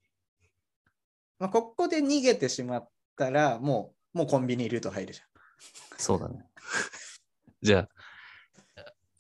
[1.39, 5.27] まあ、ここで逃げてしまったら、もう、もうコンビニルート入るじゃん。
[5.99, 6.49] そうだね。
[7.61, 7.89] じゃあ、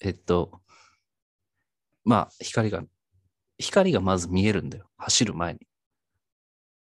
[0.00, 0.62] えっと、
[2.04, 2.82] まあ光が、
[3.58, 4.88] 光がまず見えるんだよ。
[4.96, 5.68] 走る前に。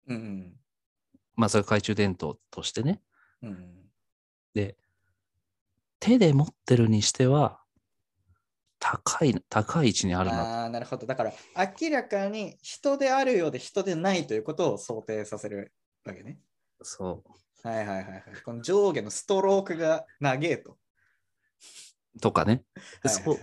[0.07, 0.59] うんうん。
[1.35, 3.01] まあそれ懐中電灯としてね。
[3.41, 3.91] うんうん。
[4.53, 4.77] で、
[5.99, 7.60] 手で持ってるにしては、
[8.83, 10.63] 高い、高い位置にあるな。
[10.63, 11.05] ああ、なるほど。
[11.05, 11.33] だから、
[11.79, 15.71] 明らかに人であるようで人でないということを想定させる
[16.03, 16.39] わけね。
[16.81, 17.23] そ
[17.63, 17.67] う。
[17.67, 18.23] はいはいはいはい。
[18.43, 20.77] この上下のストロークが長えと。
[22.19, 22.63] とかね。
[23.03, 23.39] ではいはいはい。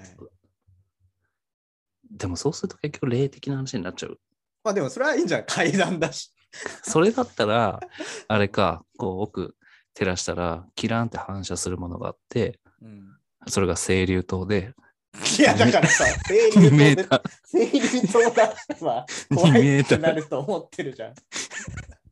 [2.11, 4.19] でもそうすると結局霊的な話になっちゃう。
[4.65, 5.45] まあでもそれはいいんじゃん。
[5.45, 6.35] 階段だし。
[6.83, 7.79] それだったら、
[8.27, 9.57] あれか、こう奥
[9.95, 14.75] 照らしたら、キランって反射するものがあって、うん、それが清流灯で、
[15.39, 21.15] いやだからさ、清2流灯でメータ清流灯だってさ、ー、怖2メいってなると思ってるじゃん。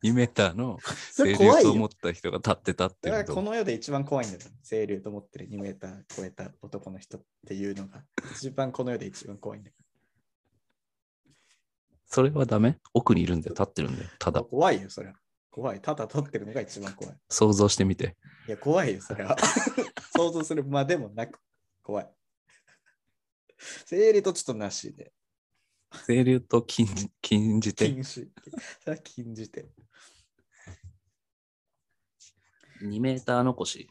[0.03, 0.79] 2メーターの
[1.15, 1.71] 清流怖いよ。
[1.71, 4.41] 灯を持った人が立ってたってだからこの世で一番怖いんだよ。
[4.67, 8.03] 清流と思ってる2メーター超えた男の人っていうのが、
[8.35, 9.75] 一番この世で一番怖いんだよ。
[12.07, 12.79] それはダメ？
[12.95, 14.11] 奥にいるんだよ、立ってるんだよ。
[14.19, 15.15] ただ、怖いよ、それは。
[15.51, 15.81] 怖い。
[15.81, 17.17] ただ撮ってるのが一番怖い。
[17.29, 18.17] 想像してみて。
[18.47, 19.37] いや、怖いよ、それは。
[20.17, 21.41] 想像するまでもなく、
[21.83, 22.16] 怖い。
[23.59, 25.13] 生理とちょっとなしで。
[26.07, 27.87] 清流と禁じ禁じて？
[27.87, 28.29] 禁止。
[28.81, 29.69] それは禁じて。
[32.83, 33.89] 2メーター残し。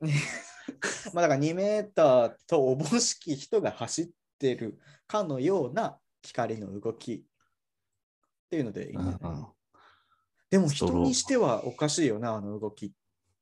[1.12, 9.18] まあだから2メーターとおぼしき人が走ってるかのような光の動きっていうのでいいんだよね。
[9.22, 9.46] うんうん
[10.50, 12.90] でも人にしてはおかしいよな、あの動きっ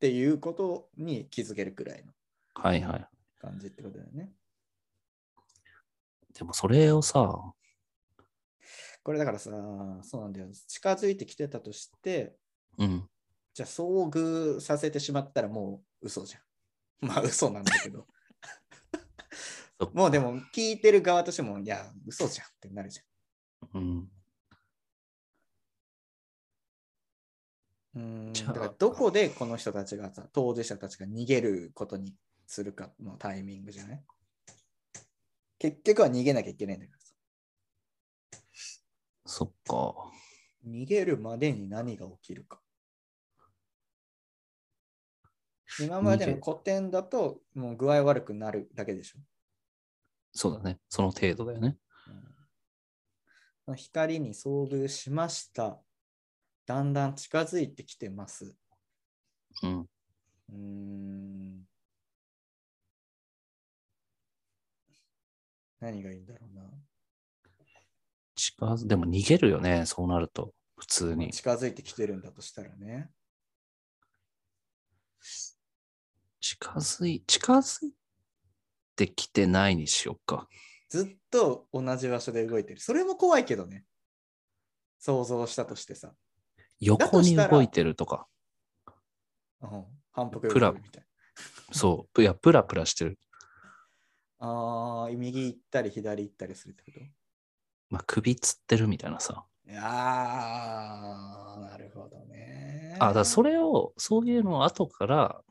[0.00, 2.12] ていうことに気づけるくらいの
[2.54, 3.08] はいはい。
[3.38, 4.32] 感じってことだよね。
[6.34, 7.54] でもそれをさ、
[9.02, 9.50] これだからさ、
[10.02, 10.48] そうなんだよ。
[10.66, 12.36] 近づいてきてたとして、
[12.78, 13.08] うん。
[13.52, 16.42] じゃあ遭遇させてしまったらもう嘘じゃん。
[17.06, 18.06] まあ嘘なんだけど。
[19.92, 23.00] もうでも聞いてる側としても、いや、嘘じゃんってなるじ
[23.74, 24.10] うん。
[27.94, 28.02] ゃん。
[28.02, 32.14] うーんじゃあだからどこでこの人たちがさ、当事者たちが逃げることに
[32.46, 34.04] するかのタイミングじゃない？
[35.64, 37.14] 結局は逃げなきゃいけないんだからさ。
[39.24, 39.94] そっか。
[40.68, 42.60] 逃げるまでに何が起きるか。
[45.80, 49.20] 今までの古典だと、もう具合悪くなるだけでしょ。
[50.34, 50.80] そうだね。
[50.90, 51.78] その程度だよね。
[53.66, 55.80] うん光に遭遇しました。
[56.66, 58.54] だんだん近づいてきてます。
[59.62, 59.80] うん。
[59.80, 61.73] うーん。
[65.84, 66.62] 何がいいんだろうな。
[68.34, 69.84] 近づ、でも逃げるよね。
[69.84, 70.54] そうなると。
[70.78, 71.30] 普通に。
[71.30, 73.10] 近づいてきてるんだとしたらね。
[76.40, 77.92] 近づい、近づい
[78.96, 80.48] てきてないにしようか。
[80.88, 82.80] ずっと同じ場所で動いてる。
[82.80, 83.84] それも怖いけどね。
[84.98, 86.14] 想像したとしてさ。
[86.80, 88.26] 横に動いてるとか。
[89.60, 91.04] うん、反復プラみたい
[91.72, 92.22] そう。
[92.22, 93.18] いや、プラプラしてる。
[94.40, 94.46] な。
[94.46, 97.04] ああ、右行ったり左行ったりするってこと？
[97.90, 99.44] まあ、首つってるみたいなさ。
[99.66, 99.84] いやー、
[101.60, 102.96] なるほどね。
[103.00, 105.42] あ、だからそれを、そういうのを後から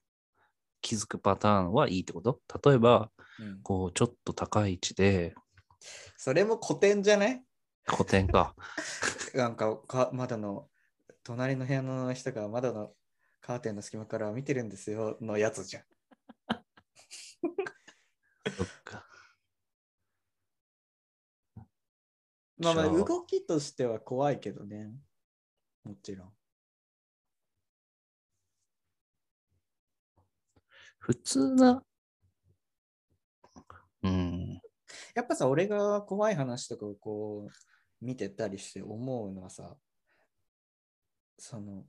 [0.81, 2.39] 気づくパターンはいいってこと？
[2.63, 5.33] 例えば、うんこう、ちょっと高い位置で、
[6.17, 7.43] それも古典じゃない？
[7.85, 8.55] 古典か。
[9.33, 10.69] なんかか窓の
[11.23, 12.93] 隣の部屋の人が窓の
[13.41, 15.83] カーテンの隙間から見てるんですよのやつじゃん。
[18.51, 19.05] そっか。
[22.57, 24.91] まあまあ動きとしては怖いけどね。
[25.83, 26.33] もちろん。
[30.99, 31.83] 普通な、
[34.03, 34.61] うん。
[35.15, 39.75] やっぱさ、俺が怖い話とかをこう見てたりして思うのはさ、
[41.37, 41.85] その、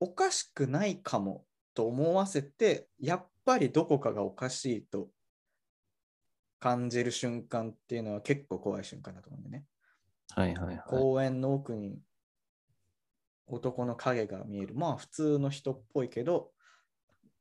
[0.00, 5.08] おかしくないかもと思わせて、やっぱりどこかがおかしいと
[6.60, 9.64] 感じる瞬間っていうのは結構怖い瞬間だと思うんでね。
[10.34, 10.82] はいはいはい。
[10.86, 11.98] 公園の奥に
[13.46, 14.74] 男の影が見える。
[14.74, 16.50] まあ普通の人っぽいけど、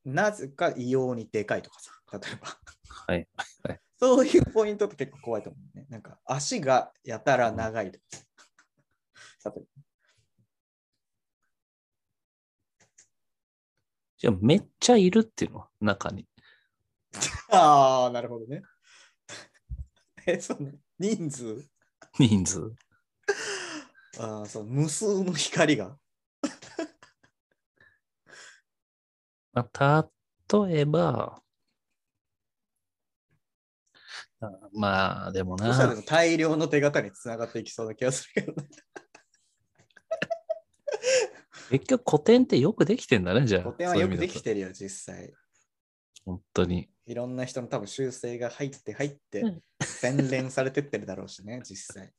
[0.04, 2.48] なぜか異様にでかいとかさ、例えば。
[3.08, 3.28] はい。
[3.98, 5.86] そういうポイントって結構怖いと思うね。
[5.90, 8.06] なんか足がやたら長いとか
[9.40, 9.52] さ。
[9.56, 9.84] 例え
[14.24, 16.26] じゃあめっちゃいるっていうの中に。
[17.50, 18.62] ば ああ、なるほどね。
[20.26, 21.70] え、その人数？
[22.18, 22.74] 人数。
[24.18, 25.98] ああ、そう、無数の光が。
[29.52, 30.10] まあ、
[30.66, 31.44] 例えば、
[34.40, 38.70] あまあ、でもなそしたらでも、大量の手形につながっていきそうな気がするけどね。
[41.70, 43.64] 結局古典ってよくできてんだね、じゃあ。
[43.64, 44.42] 古典はよくできる。
[44.42, 45.34] てるよ、実際。
[46.26, 46.90] 本当に。
[47.06, 52.12] いろんな人の多分修正が入って入ってうん、洗練されてってるだろうしね、 実際。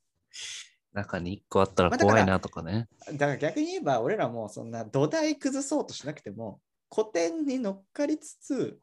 [0.93, 2.87] 中に1個あったら怖いなとかね。
[3.13, 6.61] だから逆に言えば、俺らもそんな土台崩そうとしなくても、
[6.95, 8.79] 古典に乗っかりつつ、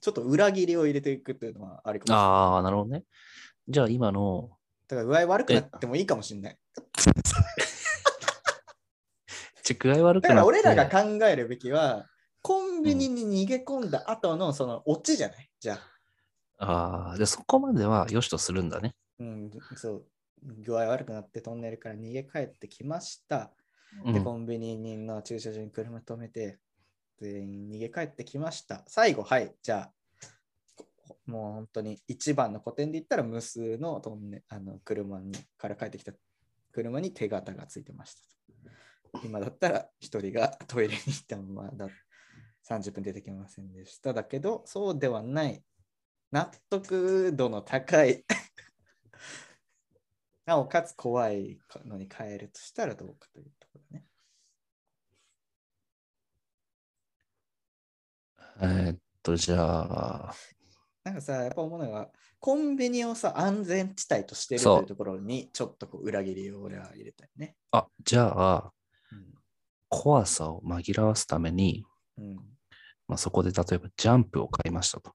[0.00, 2.24] ちょっと裏切りを入れていくっていうのはありかもしれない。
[2.24, 3.04] ああ、なるほどね。
[3.68, 4.50] じゃあ今の、
[4.86, 6.58] だから具合悪くなってもいいかもしれない。
[9.66, 10.62] ち具合悪くだなって。
[10.62, 12.06] から俺らが考えるべきは、
[12.42, 15.50] コンビニに逃げ込んだ後のそのオチじゃない？
[15.58, 15.78] じゃ
[16.58, 17.08] あ。
[17.08, 18.94] ああ、じゃあそこまでは良しとするんだね。
[19.18, 20.04] うん、そう。
[20.42, 23.50] 具合悪くなってトンネルから逃げ帰ってきました。
[24.04, 26.58] で、うん、コンビニの駐車場に車止めて、
[27.20, 28.84] 全員逃げ帰ってきました。
[28.86, 29.92] 最後、はい、じゃあ、
[30.76, 30.86] こ
[31.26, 36.12] もう本当に一番の古典で言ったら無数のトンネあの車にから帰ってきた
[36.72, 38.26] 車に手形がついてましたと。
[39.24, 41.88] 今だったら一人がトイレに行ったままだ
[42.68, 44.12] 30分出てきませんでした。
[44.12, 45.62] だけど、そうではない。
[46.32, 48.24] 納得度の高い
[50.44, 54.04] なおかつ怖いのに変えるとしたらどうかというところね。
[58.60, 60.34] えーっと、じゃあ、
[61.04, 67.56] なんかさ、やっぱ思うのが、コンビニをさ、安全地帯としてるというところに、ちょっとこう裏切りを俺は入れたいね。
[67.70, 68.75] あ、じゃあ、うん。
[69.88, 71.84] 怖さを紛らわすために、
[72.18, 72.36] うん、
[73.08, 75.12] まあ、そこで例えばジャンプを買いましたと。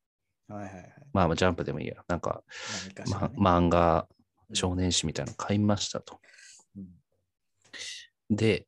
[0.47, 0.93] はいはいはい。
[1.13, 2.03] まあ、まあジャンプでもいいや。
[2.07, 2.43] なんか、
[2.85, 3.35] 何かしら、まね。
[3.37, 4.17] 漫画、うん
[4.53, 6.19] 少年誌みたいなの買いましたと。
[6.75, 6.87] うん
[8.29, 8.67] で、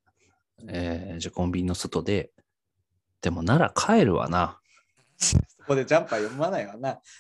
[0.70, 2.32] えーじゃあコンビニの外で、
[3.22, 4.62] でもなら帰るわな。
[5.18, 5.38] そ
[5.68, 7.02] こでジャンパー読まないわな。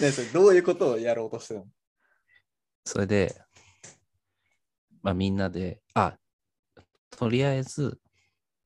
[0.00, 1.66] ねそれどういうことをやろうとしてるの？
[2.84, 3.40] それで、
[5.02, 6.16] まあみんなで、あ、
[7.10, 7.98] とりあえず、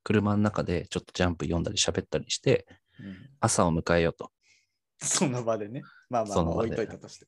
[0.05, 2.66] 車の中でちょっとジャンプ読んだり喋ったりして、
[2.99, 4.31] うん、朝を迎えようと。
[4.99, 5.83] その場でね。
[6.11, 7.27] まあまあ、置いといたとして。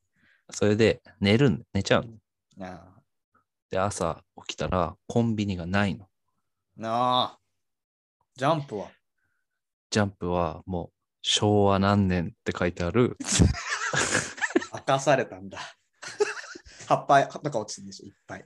[0.50, 2.66] それで寝るん、寝ちゃうの。
[2.66, 2.94] あ
[3.70, 6.04] で、朝起きたらコンビニがないの。
[6.04, 6.08] あ。
[6.80, 6.90] な
[7.36, 7.38] あ。
[8.36, 8.90] ジャンプは？
[9.90, 10.90] ジャンプはもう
[11.22, 13.16] 昭和何年って書いてある、
[14.74, 15.58] 明かされたんだ。
[16.88, 18.44] 葉っぱとか落ちてるんでしょ、いっぱい。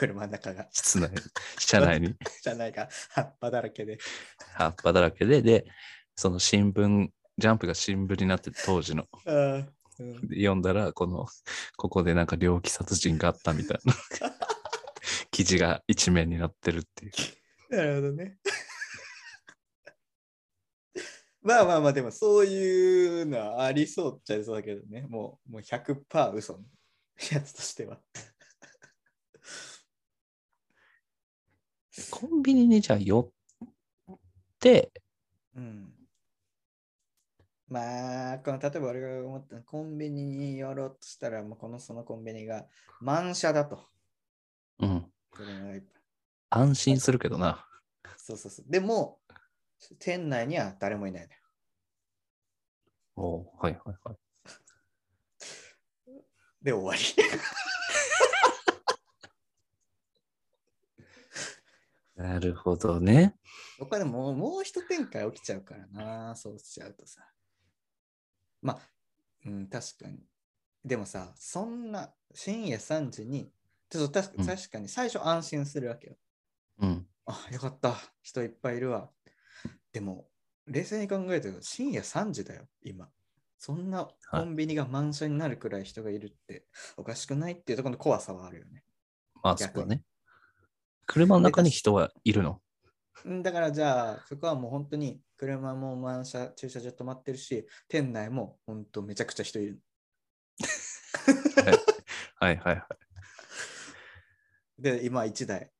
[0.00, 0.66] 車の中が。
[0.72, 1.10] 室内、
[1.58, 3.98] 車内にじゃないか、 葉っぱだらけで。
[4.54, 5.66] 葉っぱだらけで、で、
[6.16, 9.06] その新聞、ジャンプが新聞になってて当時の。
[9.26, 11.26] うんで読んだら、この、
[11.76, 13.94] ここでなんか猟奇殺人があったみたいな
[15.30, 17.12] 記事が一面になってるっていう。
[17.76, 18.38] なるほどね。
[21.42, 25.02] まあまあまあ、でもそういうのはありそうっちゃいそうだけどね。
[25.02, 26.60] もうもう100%嘘の
[27.30, 28.00] やつとしては。
[32.10, 34.16] コンビニにじゃあ寄っ
[34.58, 34.92] て、
[35.56, 35.92] うん。
[37.68, 42.66] まあ、この例えば俺が思ったのコンビニに寄ろうとしたら、もうこのそのコンビニが
[43.00, 43.86] 満車だと。
[44.80, 45.06] うん、
[46.48, 47.64] 安心するけどな。
[48.16, 48.70] そうそうそう。
[48.70, 49.20] でも、
[49.98, 51.40] 店内には誰もいないのよ。
[53.16, 54.16] おうはいはいはい。
[56.62, 57.00] で、終わり。
[62.20, 63.34] なるほどね。
[63.78, 67.22] 僕はでももう一展開起きちゃうからな、そうしちゃうとさ。
[68.60, 68.78] まあ、
[69.46, 70.18] うん、確かに。
[70.84, 73.50] でもさ、そんな深夜3時に、
[73.88, 76.16] ちょっと確うんか確かに最初安心するわけよ。
[76.80, 77.06] うん。
[77.24, 77.96] あ、よかった。
[78.22, 79.10] 人いっぱいいるわ。
[79.92, 80.28] でも、
[80.66, 83.08] 冷静に考えてると深夜3時だよ、今。
[83.58, 86.66] そんなコンビニが満車になるくらい人がいるって
[86.98, 88.84] おかしくないっていうところの怖さはあるよね。
[89.42, 90.02] まあそ逆にうだね。
[91.12, 92.60] 車の中に人はいるの？
[93.24, 99.80] うんだからじゃあ、そこはもう本当に車も満車、駐車場止まってるし、店内も本当めちゃくちゃ人いる。
[102.38, 102.86] はいはいはい。
[104.78, 105.70] で、今1台。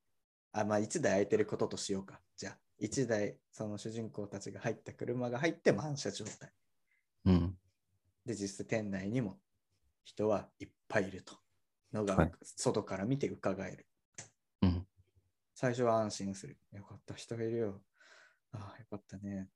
[0.51, 2.19] あ、まあ1台空いてることとしようか。
[2.35, 6.51] じゃあ、1台、その主人公たちが入った車が入って満車状態。
[7.25, 7.57] うん。
[8.25, 9.39] で、実際店内にも
[10.03, 11.39] 人はいっぱいいると。
[11.93, 13.87] のが、はい外から見て伺える。
[15.67, 15.69] うん。
[15.69, 16.57] 最初は安心する。
[16.73, 17.81] よかった、人がいるよ。
[18.53, 19.47] ああ、よかったね。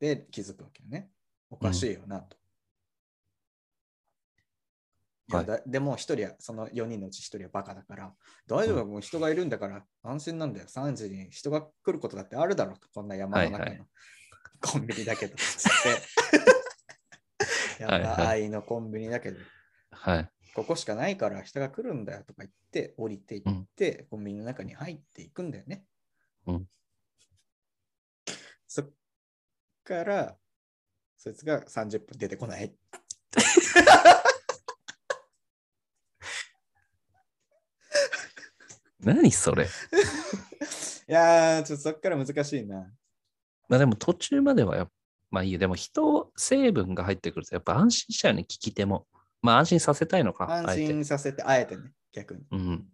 [0.00, 1.10] で、気づくわけよね。
[1.50, 2.36] おかしいよなと。
[5.28, 8.12] いやはいだでも一人は、その4人のうち一人はバカだから、
[8.46, 10.66] 大丈夫、うもう人がいるんだから安心なんだよ。
[10.66, 13.88] 3時に人が来ることだってあるだろうと、こんな山の中の、はいはい
[14.62, 15.34] コンビニだけど。
[15.36, 15.72] つっ
[17.80, 19.40] 山あいのコンビニだけど、
[19.90, 20.30] はい。
[20.54, 23.42] ここしかないから人が来るんだよとか言って、降りていっ
[23.74, 25.84] て、コンビニの中に入っていくんだよね。
[26.46, 26.66] うん
[28.74, 28.90] そっ
[29.84, 30.38] から、
[31.18, 32.74] そいつが30分出てこない。
[39.00, 39.66] 何それ
[41.08, 42.90] いやー、ちょっとそっから難しいな。
[43.68, 44.92] まあでも途中まではやっぱ、
[45.30, 45.58] まあいいよ。
[45.58, 49.06] でも人、成分が入ってくるとやっぱ安心しちゃうね、聞き手も。
[49.42, 50.50] まあ安心させたいのか。
[50.50, 52.44] 安心させて、あえてね、逆に。
[52.52, 52.88] うん。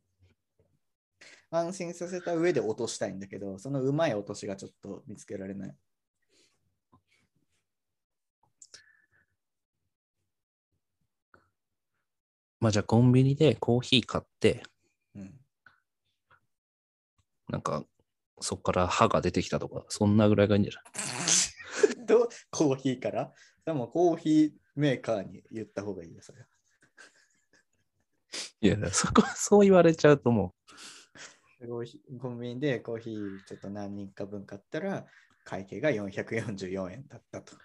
[1.51, 5.77] 安心させた上で落としたいんだけど、そのうまい落としがちょっと見つけられない。
[12.61, 14.63] まあじゃあコンビニでコーヒー買って、
[15.15, 15.35] うん。
[17.49, 17.85] なんか
[18.41, 20.85] そこから歯が出てきたとか、そんなぐらいがいいんじゃない？
[22.51, 23.33] コーヒーから？
[23.65, 26.47] でもコーヒーメーカーに言った方がいいよ、それは。
[28.61, 30.55] いや、そこ、 そう言われちゃうとも
[31.61, 35.05] コーヒーコンビニでコーヒーちょっと何人か分買ったら、
[35.43, 37.57] 会計が444円だったと。
[37.57, 37.59] う、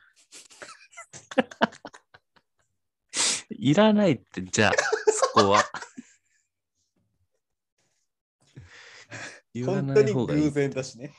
[3.53, 4.71] いらないって、じゃあ、
[5.11, 5.63] そこは。
[9.53, 10.51] 言わな本当にい方がいい偶。
[10.51, 11.13] 然だしね。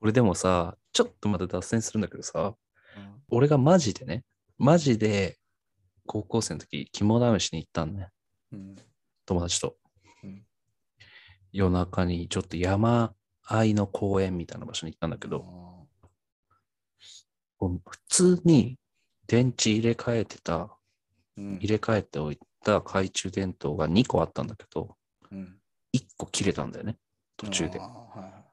[0.00, 2.56] これでもさ、ちょっとまた脱線するんだけどさ、うん
[3.30, 4.24] 俺がマジでね、
[4.58, 5.38] マジで
[6.06, 8.08] 高校生の時、肝試しに行ったんね。
[8.52, 8.76] うん
[9.26, 9.76] 友達と。
[10.24, 10.44] うん
[11.52, 13.12] 夜中にちょっと山
[13.44, 15.88] あいの公園みたいな場所に行ったんだけど、
[17.58, 18.78] 普通に
[19.26, 20.76] 電池入れ替えてた、
[21.36, 24.96] うん入れ替えておいた懐中電灯が2個あったんだけど、
[25.30, 25.56] うん
[25.92, 26.96] 1個切れたんだよね、
[27.36, 27.78] 途中で。
[27.78, 28.44] は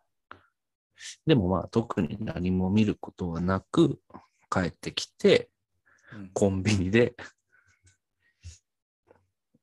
[1.25, 3.99] でもまあ特に何も見ることはなく
[4.49, 5.49] 帰ってきて、
[6.13, 7.15] いうんコンビニで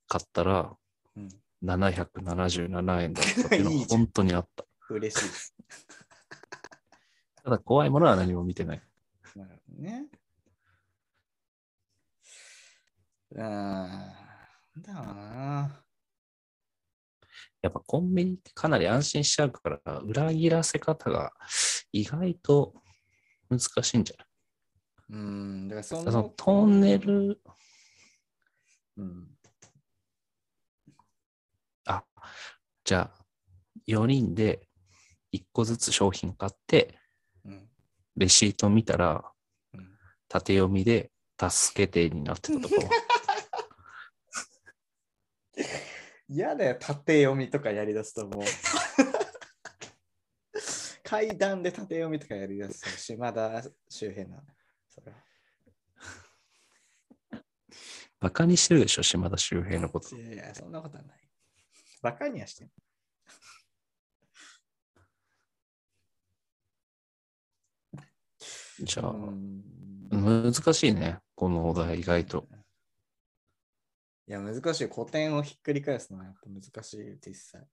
[0.07, 0.75] 買ったら
[1.15, 1.29] うん
[1.63, 4.65] 777円だったっていうのが本当にあった。
[4.89, 5.55] 嬉しいです。
[7.43, 8.81] ただ怖いものは何も見てない。
[9.35, 10.07] なるほどね。
[13.37, 15.85] あーなんだろうな。
[17.61, 21.33] やっぱコンビニってかなり安心しちゃうから、裏切らせ方が
[21.91, 22.75] 意外と
[23.49, 24.24] 難しいんじゃない？
[25.09, 26.97] うん、だからそそのトンネ。
[26.97, 27.39] ル、
[28.97, 29.27] うん。
[31.85, 32.03] あ、
[32.83, 33.25] じゃあ
[33.87, 34.67] 4人で
[35.33, 36.97] 1個ずつ商品買って、
[37.45, 37.69] うん。
[38.15, 39.23] レシート見たら
[39.73, 39.89] うん
[40.27, 42.89] 縦読みで助けてになってたところ。
[46.27, 48.43] 嫌だよ、縦読みとかやりだすともう。
[51.03, 54.54] 階段で縦読みとかやりだすと島田周辺なの。
[54.95, 55.17] それは
[58.19, 60.15] バカにしてるでしょ、島田周平のこと。
[60.15, 61.29] いやいや、そんなことはない。
[62.01, 62.71] バカにはしてん
[68.79, 69.63] じゃあ、うん
[70.09, 72.47] 難しいね、このお題意外と。。
[74.27, 74.87] いや、難しい。
[74.87, 77.67] 古典をひっくり返すのはやっぱ難しい、実際。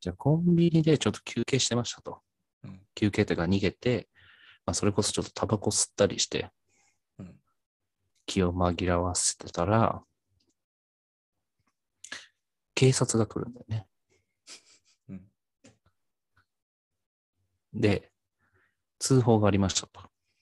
[0.00, 2.22] じゃあコンビニでちょっと休憩してましたと。
[2.66, 2.80] うん。
[2.94, 4.08] 休憩というか逃げて、
[4.64, 6.50] まあ、それこそちょっとタバコ吸ったりして、
[7.18, 7.34] うん。
[8.26, 10.02] 気を紛らわせてたら、
[12.74, 13.86] 警察が来るんだよね。
[15.08, 15.30] うん。
[17.72, 18.10] で、
[18.98, 20.00] 通報がありましたと。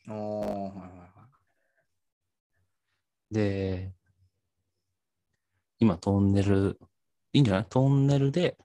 [0.08, 1.28] おー、はいはいは
[3.30, 3.92] で、
[5.78, 6.78] 今トンネル、
[7.32, 7.66] いいんじゃない？
[7.68, 8.56] トンネルで、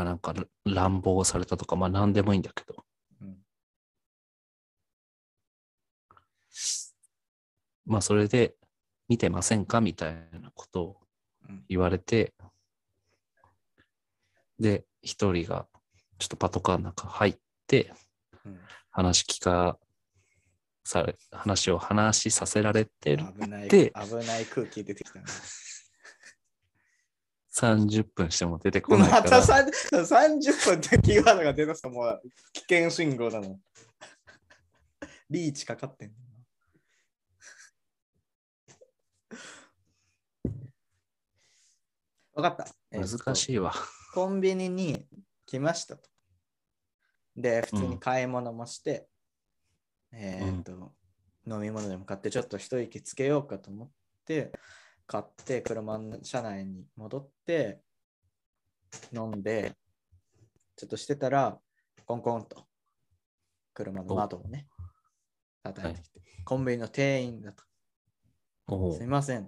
[0.00, 0.34] まあなんか
[0.64, 2.86] 乱暴されたとか、まあ何でもいいんだけど、
[3.20, 3.24] い。
[3.24, 3.36] うん。
[7.84, 8.54] まあそれで
[9.08, 9.82] 見てませんか？
[9.82, 10.96] みたいなことを
[11.50, 11.64] うん。
[11.68, 12.32] 言われて、
[14.58, 15.66] で、一人が
[16.18, 17.36] ちょっとパトカーの中入っ
[17.66, 17.92] て、
[18.46, 18.58] うん。
[18.90, 19.78] 話聞か
[20.82, 25.26] され、話を話しさせられてる危ない、で危ない空気出てきたね。
[27.52, 32.22] 30分しても出てこないまたから、30 30分ってキーワードが出だすともう
[32.52, 33.58] 危険信号なの。
[35.28, 36.14] リーチかかってんの。
[42.34, 42.98] わかった。
[42.98, 43.72] 難しいわ。
[44.14, 45.06] コンビニに
[45.46, 46.08] 来ましたと。
[47.36, 49.08] で、普通に買い物もして、
[50.12, 50.92] えーっと、
[51.46, 53.90] 飲み物でも買って、ちょっと一息つけようかと思っ
[54.26, 54.52] て、
[55.10, 57.80] 買って、車の車内に戻って、
[59.12, 59.74] 飲んで、
[60.76, 61.58] ちょっとしてたら、
[62.06, 62.68] コンコンと、
[63.74, 64.68] 車の窓をね、
[65.64, 67.64] 叩いてきて、コンビニの店員だと。
[68.68, 69.46] おすいません。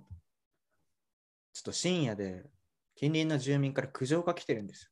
[1.52, 2.50] ちょっと深夜で
[2.96, 4.90] 近隣の住民から苦情が来てるんですよ。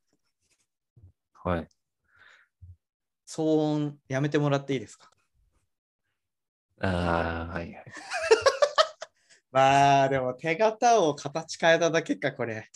[1.51, 1.67] はい。
[3.27, 5.11] 騒音やめてもらっていいですか？
[6.79, 7.85] ああ、はいはい。
[9.51, 12.69] まあでも手形を形変えただけかこれ。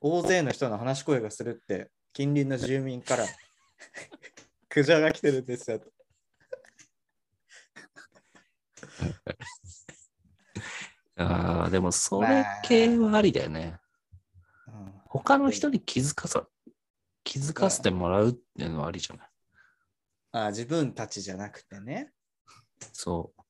[0.00, 3.26] 大勢の人の話し声がするって近隣の住民から
[4.70, 5.80] 苦情が来てるんですよ。
[11.16, 13.78] ああ、でもそれ系はありだよね。
[14.66, 16.46] うん他の人に気づかさ、
[17.24, 19.28] 気づかせてもらうっていうのはありじゃない？
[20.32, 22.12] あ自分たちじゃなくてね。
[22.92, 23.42] そう。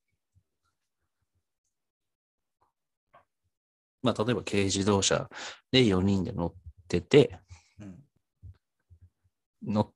[4.03, 5.29] まあ、例えば軽自動車
[5.71, 6.55] で4人で乗っ
[6.89, 7.39] てて、
[7.81, 9.93] うんの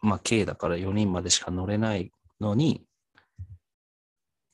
[0.00, 2.84] まあ、軽だから4人までしか乗れないのに、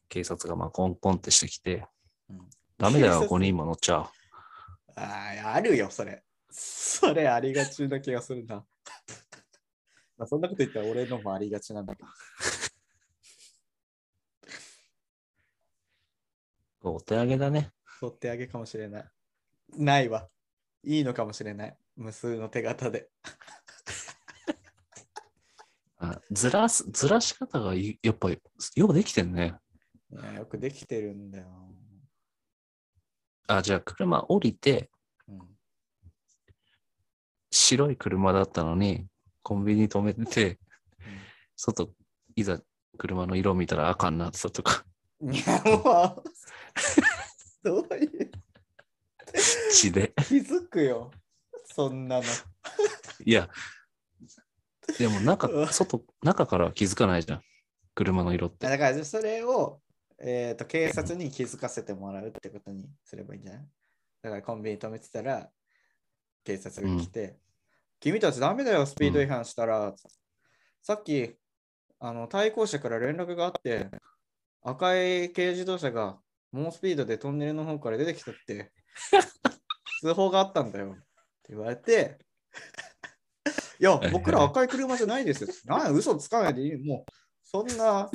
[0.08, 1.86] 警察がまあコンコンってしてきて、
[2.28, 2.40] うん
[2.78, 4.06] ダメだよ、警察5人も乗っちゃう。
[4.96, 6.24] ああ、あるよ、それ。
[6.50, 8.64] それありがちな気がするな。
[10.16, 12.08] まあそんなこと言ったら俺のもありがちなんだけど。
[16.94, 17.70] お手上げだね。
[18.00, 19.04] 取ってあげかもしれない。
[19.76, 20.26] ないわ。
[20.82, 21.76] いいのかもしれない。
[21.96, 23.10] 無数の手形で。
[25.98, 28.40] あずらす、ずらし方がいやっぱり
[28.74, 29.54] ようできてんね。
[30.10, 31.74] いやよくできてるんだよ。
[33.48, 34.90] あ、じゃあ車降りて、
[35.28, 35.58] うん、
[37.50, 39.06] 白い車だったのに、
[39.42, 40.58] コンビニ止めてて、
[41.54, 41.92] 外、
[42.34, 42.62] いざ
[42.96, 44.86] 車の色見たら赤になってたとか、
[45.20, 46.22] いや、もう、
[47.62, 48.30] どういう、
[49.72, 50.12] 血で。
[50.26, 51.10] 気づくよ。
[51.64, 52.22] そんなの。
[53.24, 53.48] いや、
[54.98, 57.42] でも中外、中からは気づかないじゃん。
[57.94, 58.66] 車の色って。
[58.66, 59.80] だから、それを、
[60.18, 63.68] えー、と警察に気づかせてもらうってことにすればいいんじゃない？
[64.22, 65.50] だからコンビニ止めてたら、
[66.44, 67.38] 警察が来て、
[68.00, 69.94] 君たちダメだよ、スピード違反したら。
[70.82, 71.36] さっき、
[71.98, 73.90] あの対向車から連絡があって、
[74.62, 76.18] 赤い軽自動車が
[76.52, 78.72] 猛スピードでトンネルの方から出てきたって、
[80.00, 81.02] 通報があったんだよって
[81.50, 82.18] 言われて、
[83.78, 85.48] いや、僕ら赤い車じゃないですよ。
[85.64, 86.76] なあ、嘘つかないでいい。
[86.76, 87.12] もう、
[87.44, 88.10] そんな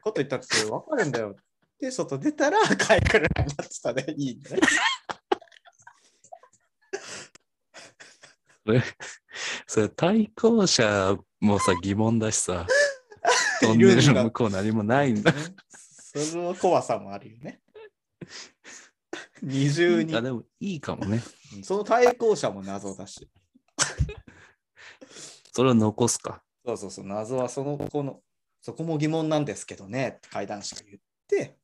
[0.00, 1.34] こと言ったって分かるんだよ。
[1.80, 4.60] で、外出たら赤い車になってたでいいんだね。
[8.64, 8.82] それ、
[9.66, 12.66] それ対向車もさ、疑問だしさ、
[13.60, 15.32] トンネルの向こう何もないんだ。
[15.32, 15.38] ね
[16.10, 17.60] その怖さもあるよね。
[19.42, 21.22] 二重にあ、でもいいかもね。
[21.56, 23.30] うんその対向車も謎だし。
[25.52, 26.42] それを残すか。
[26.64, 28.20] そうそうそう、謎はその子の、
[28.60, 31.56] そこも疑問なんですけどねって階段師が言って、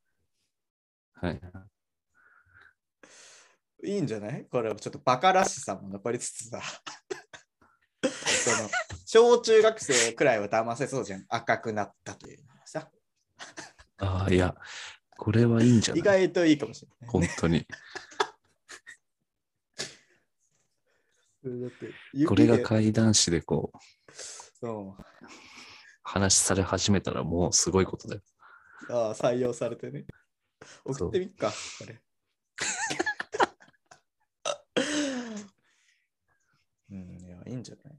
[1.15, 1.41] はい。
[3.87, 4.47] いいんじゃない？
[4.51, 6.63] これはちょっとバカらしさも残りつつさ。
[8.03, 8.69] その
[9.07, 11.25] 小中学生くらいは騙せそうじゃん。
[11.29, 12.91] 赤くなったというのはさ。
[13.99, 14.55] ああ、いや、
[15.17, 16.27] これはいいんじゃ意ない？
[16.29, 17.67] 外といいかもしれない、本当に。
[21.45, 23.79] だって雪これがで怪談師でこう、
[24.13, 25.03] そう
[26.03, 28.23] 話され始めたらもうすごいことだよ。
[28.91, 30.05] ああ採用されてね。
[30.85, 32.01] 送ってみっか、これ。
[36.91, 37.95] うん、いや、いいんじゃない？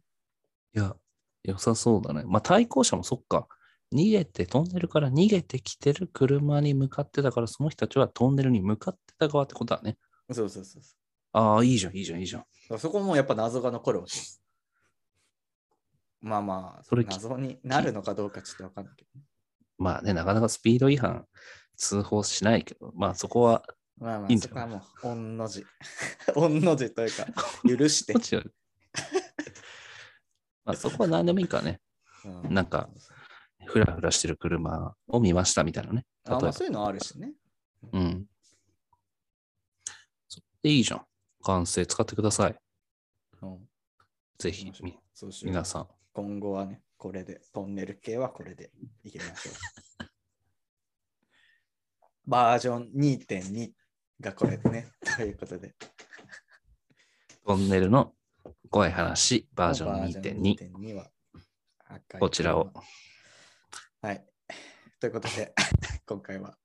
[0.76, 0.96] いや、
[1.44, 2.24] 良さそうだね。
[2.26, 3.48] まあ対向車もそっか。
[3.94, 9.98] 逃げて、トンネルから逃げてきてる車に向かってたから、その人たちはトンネルに向かってた側ってことだね。
[10.32, 10.96] そうそうそうそ
[11.34, 12.46] ああ、いいじゃん、いいじゃん、いいじゃん。
[12.74, 12.78] う。
[12.80, 14.14] そこもやっぱ謎が残るわけ。
[16.22, 19.22] まあまあ、それ謎になるのかどうかちょっとわかんないけど、
[19.78, 21.26] まあね、なかなかスピード違反
[21.78, 23.64] 通報しないけど、まあそこは、
[23.98, 24.70] まあまあ、いいんじゃない？
[24.70, 25.66] そこはもう、御の字。
[26.36, 27.26] 御の字というか、
[27.78, 28.14] 許して
[30.64, 31.82] まあ、そこは何でもいいからね。
[32.24, 32.90] うんなんか、
[33.76, 36.06] ふらふらしてる車を見ましたみたいなね。
[36.26, 36.54] 例えばあまあ、。
[36.54, 37.34] そういうのあるしね。
[37.92, 38.26] うん。
[40.30, 41.02] そでいいじゃん。
[41.44, 42.56] 完成使ってください。
[43.42, 43.60] うん、
[44.40, 44.72] ぜひ、
[45.44, 45.88] 皆さん。
[46.14, 48.72] 今後はね、これで、トンネル系はこれで
[49.04, 49.56] いきましょう。
[52.28, 53.74] バージョン2.2
[54.22, 55.76] がこれでね、ということで。
[57.46, 58.16] トンネルの
[58.70, 60.72] 怖い話バージョン2.2。
[60.72, 61.12] 2.2は
[61.90, 62.72] 赤いこちらを。
[64.06, 64.24] はい。
[65.02, 65.56] ということで、
[66.06, 66.60] 今回は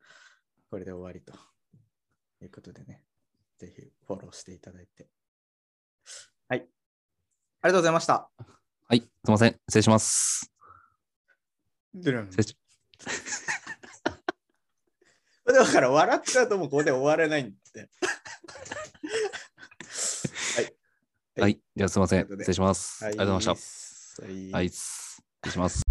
[0.68, 1.32] これで終わりと
[2.42, 3.02] いうことでね、
[3.56, 5.08] ぜひフォローしていただいて。
[6.48, 6.60] はい。
[6.60, 8.30] ありがとうございました。
[8.36, 8.46] は
[8.94, 9.58] い、すいません。
[9.70, 10.52] 失礼します。
[11.94, 12.58] 失礼し
[15.46, 17.88] だから笑っちゃうともうここで終われないんで。
[20.56, 20.76] はい。
[21.40, 22.28] はい、じゃあすいません。
[22.28, 23.02] 失礼します。
[23.02, 24.22] ありがとうございましした。
[24.24, 24.28] た。
[24.28, 25.89] ははい、失礼します。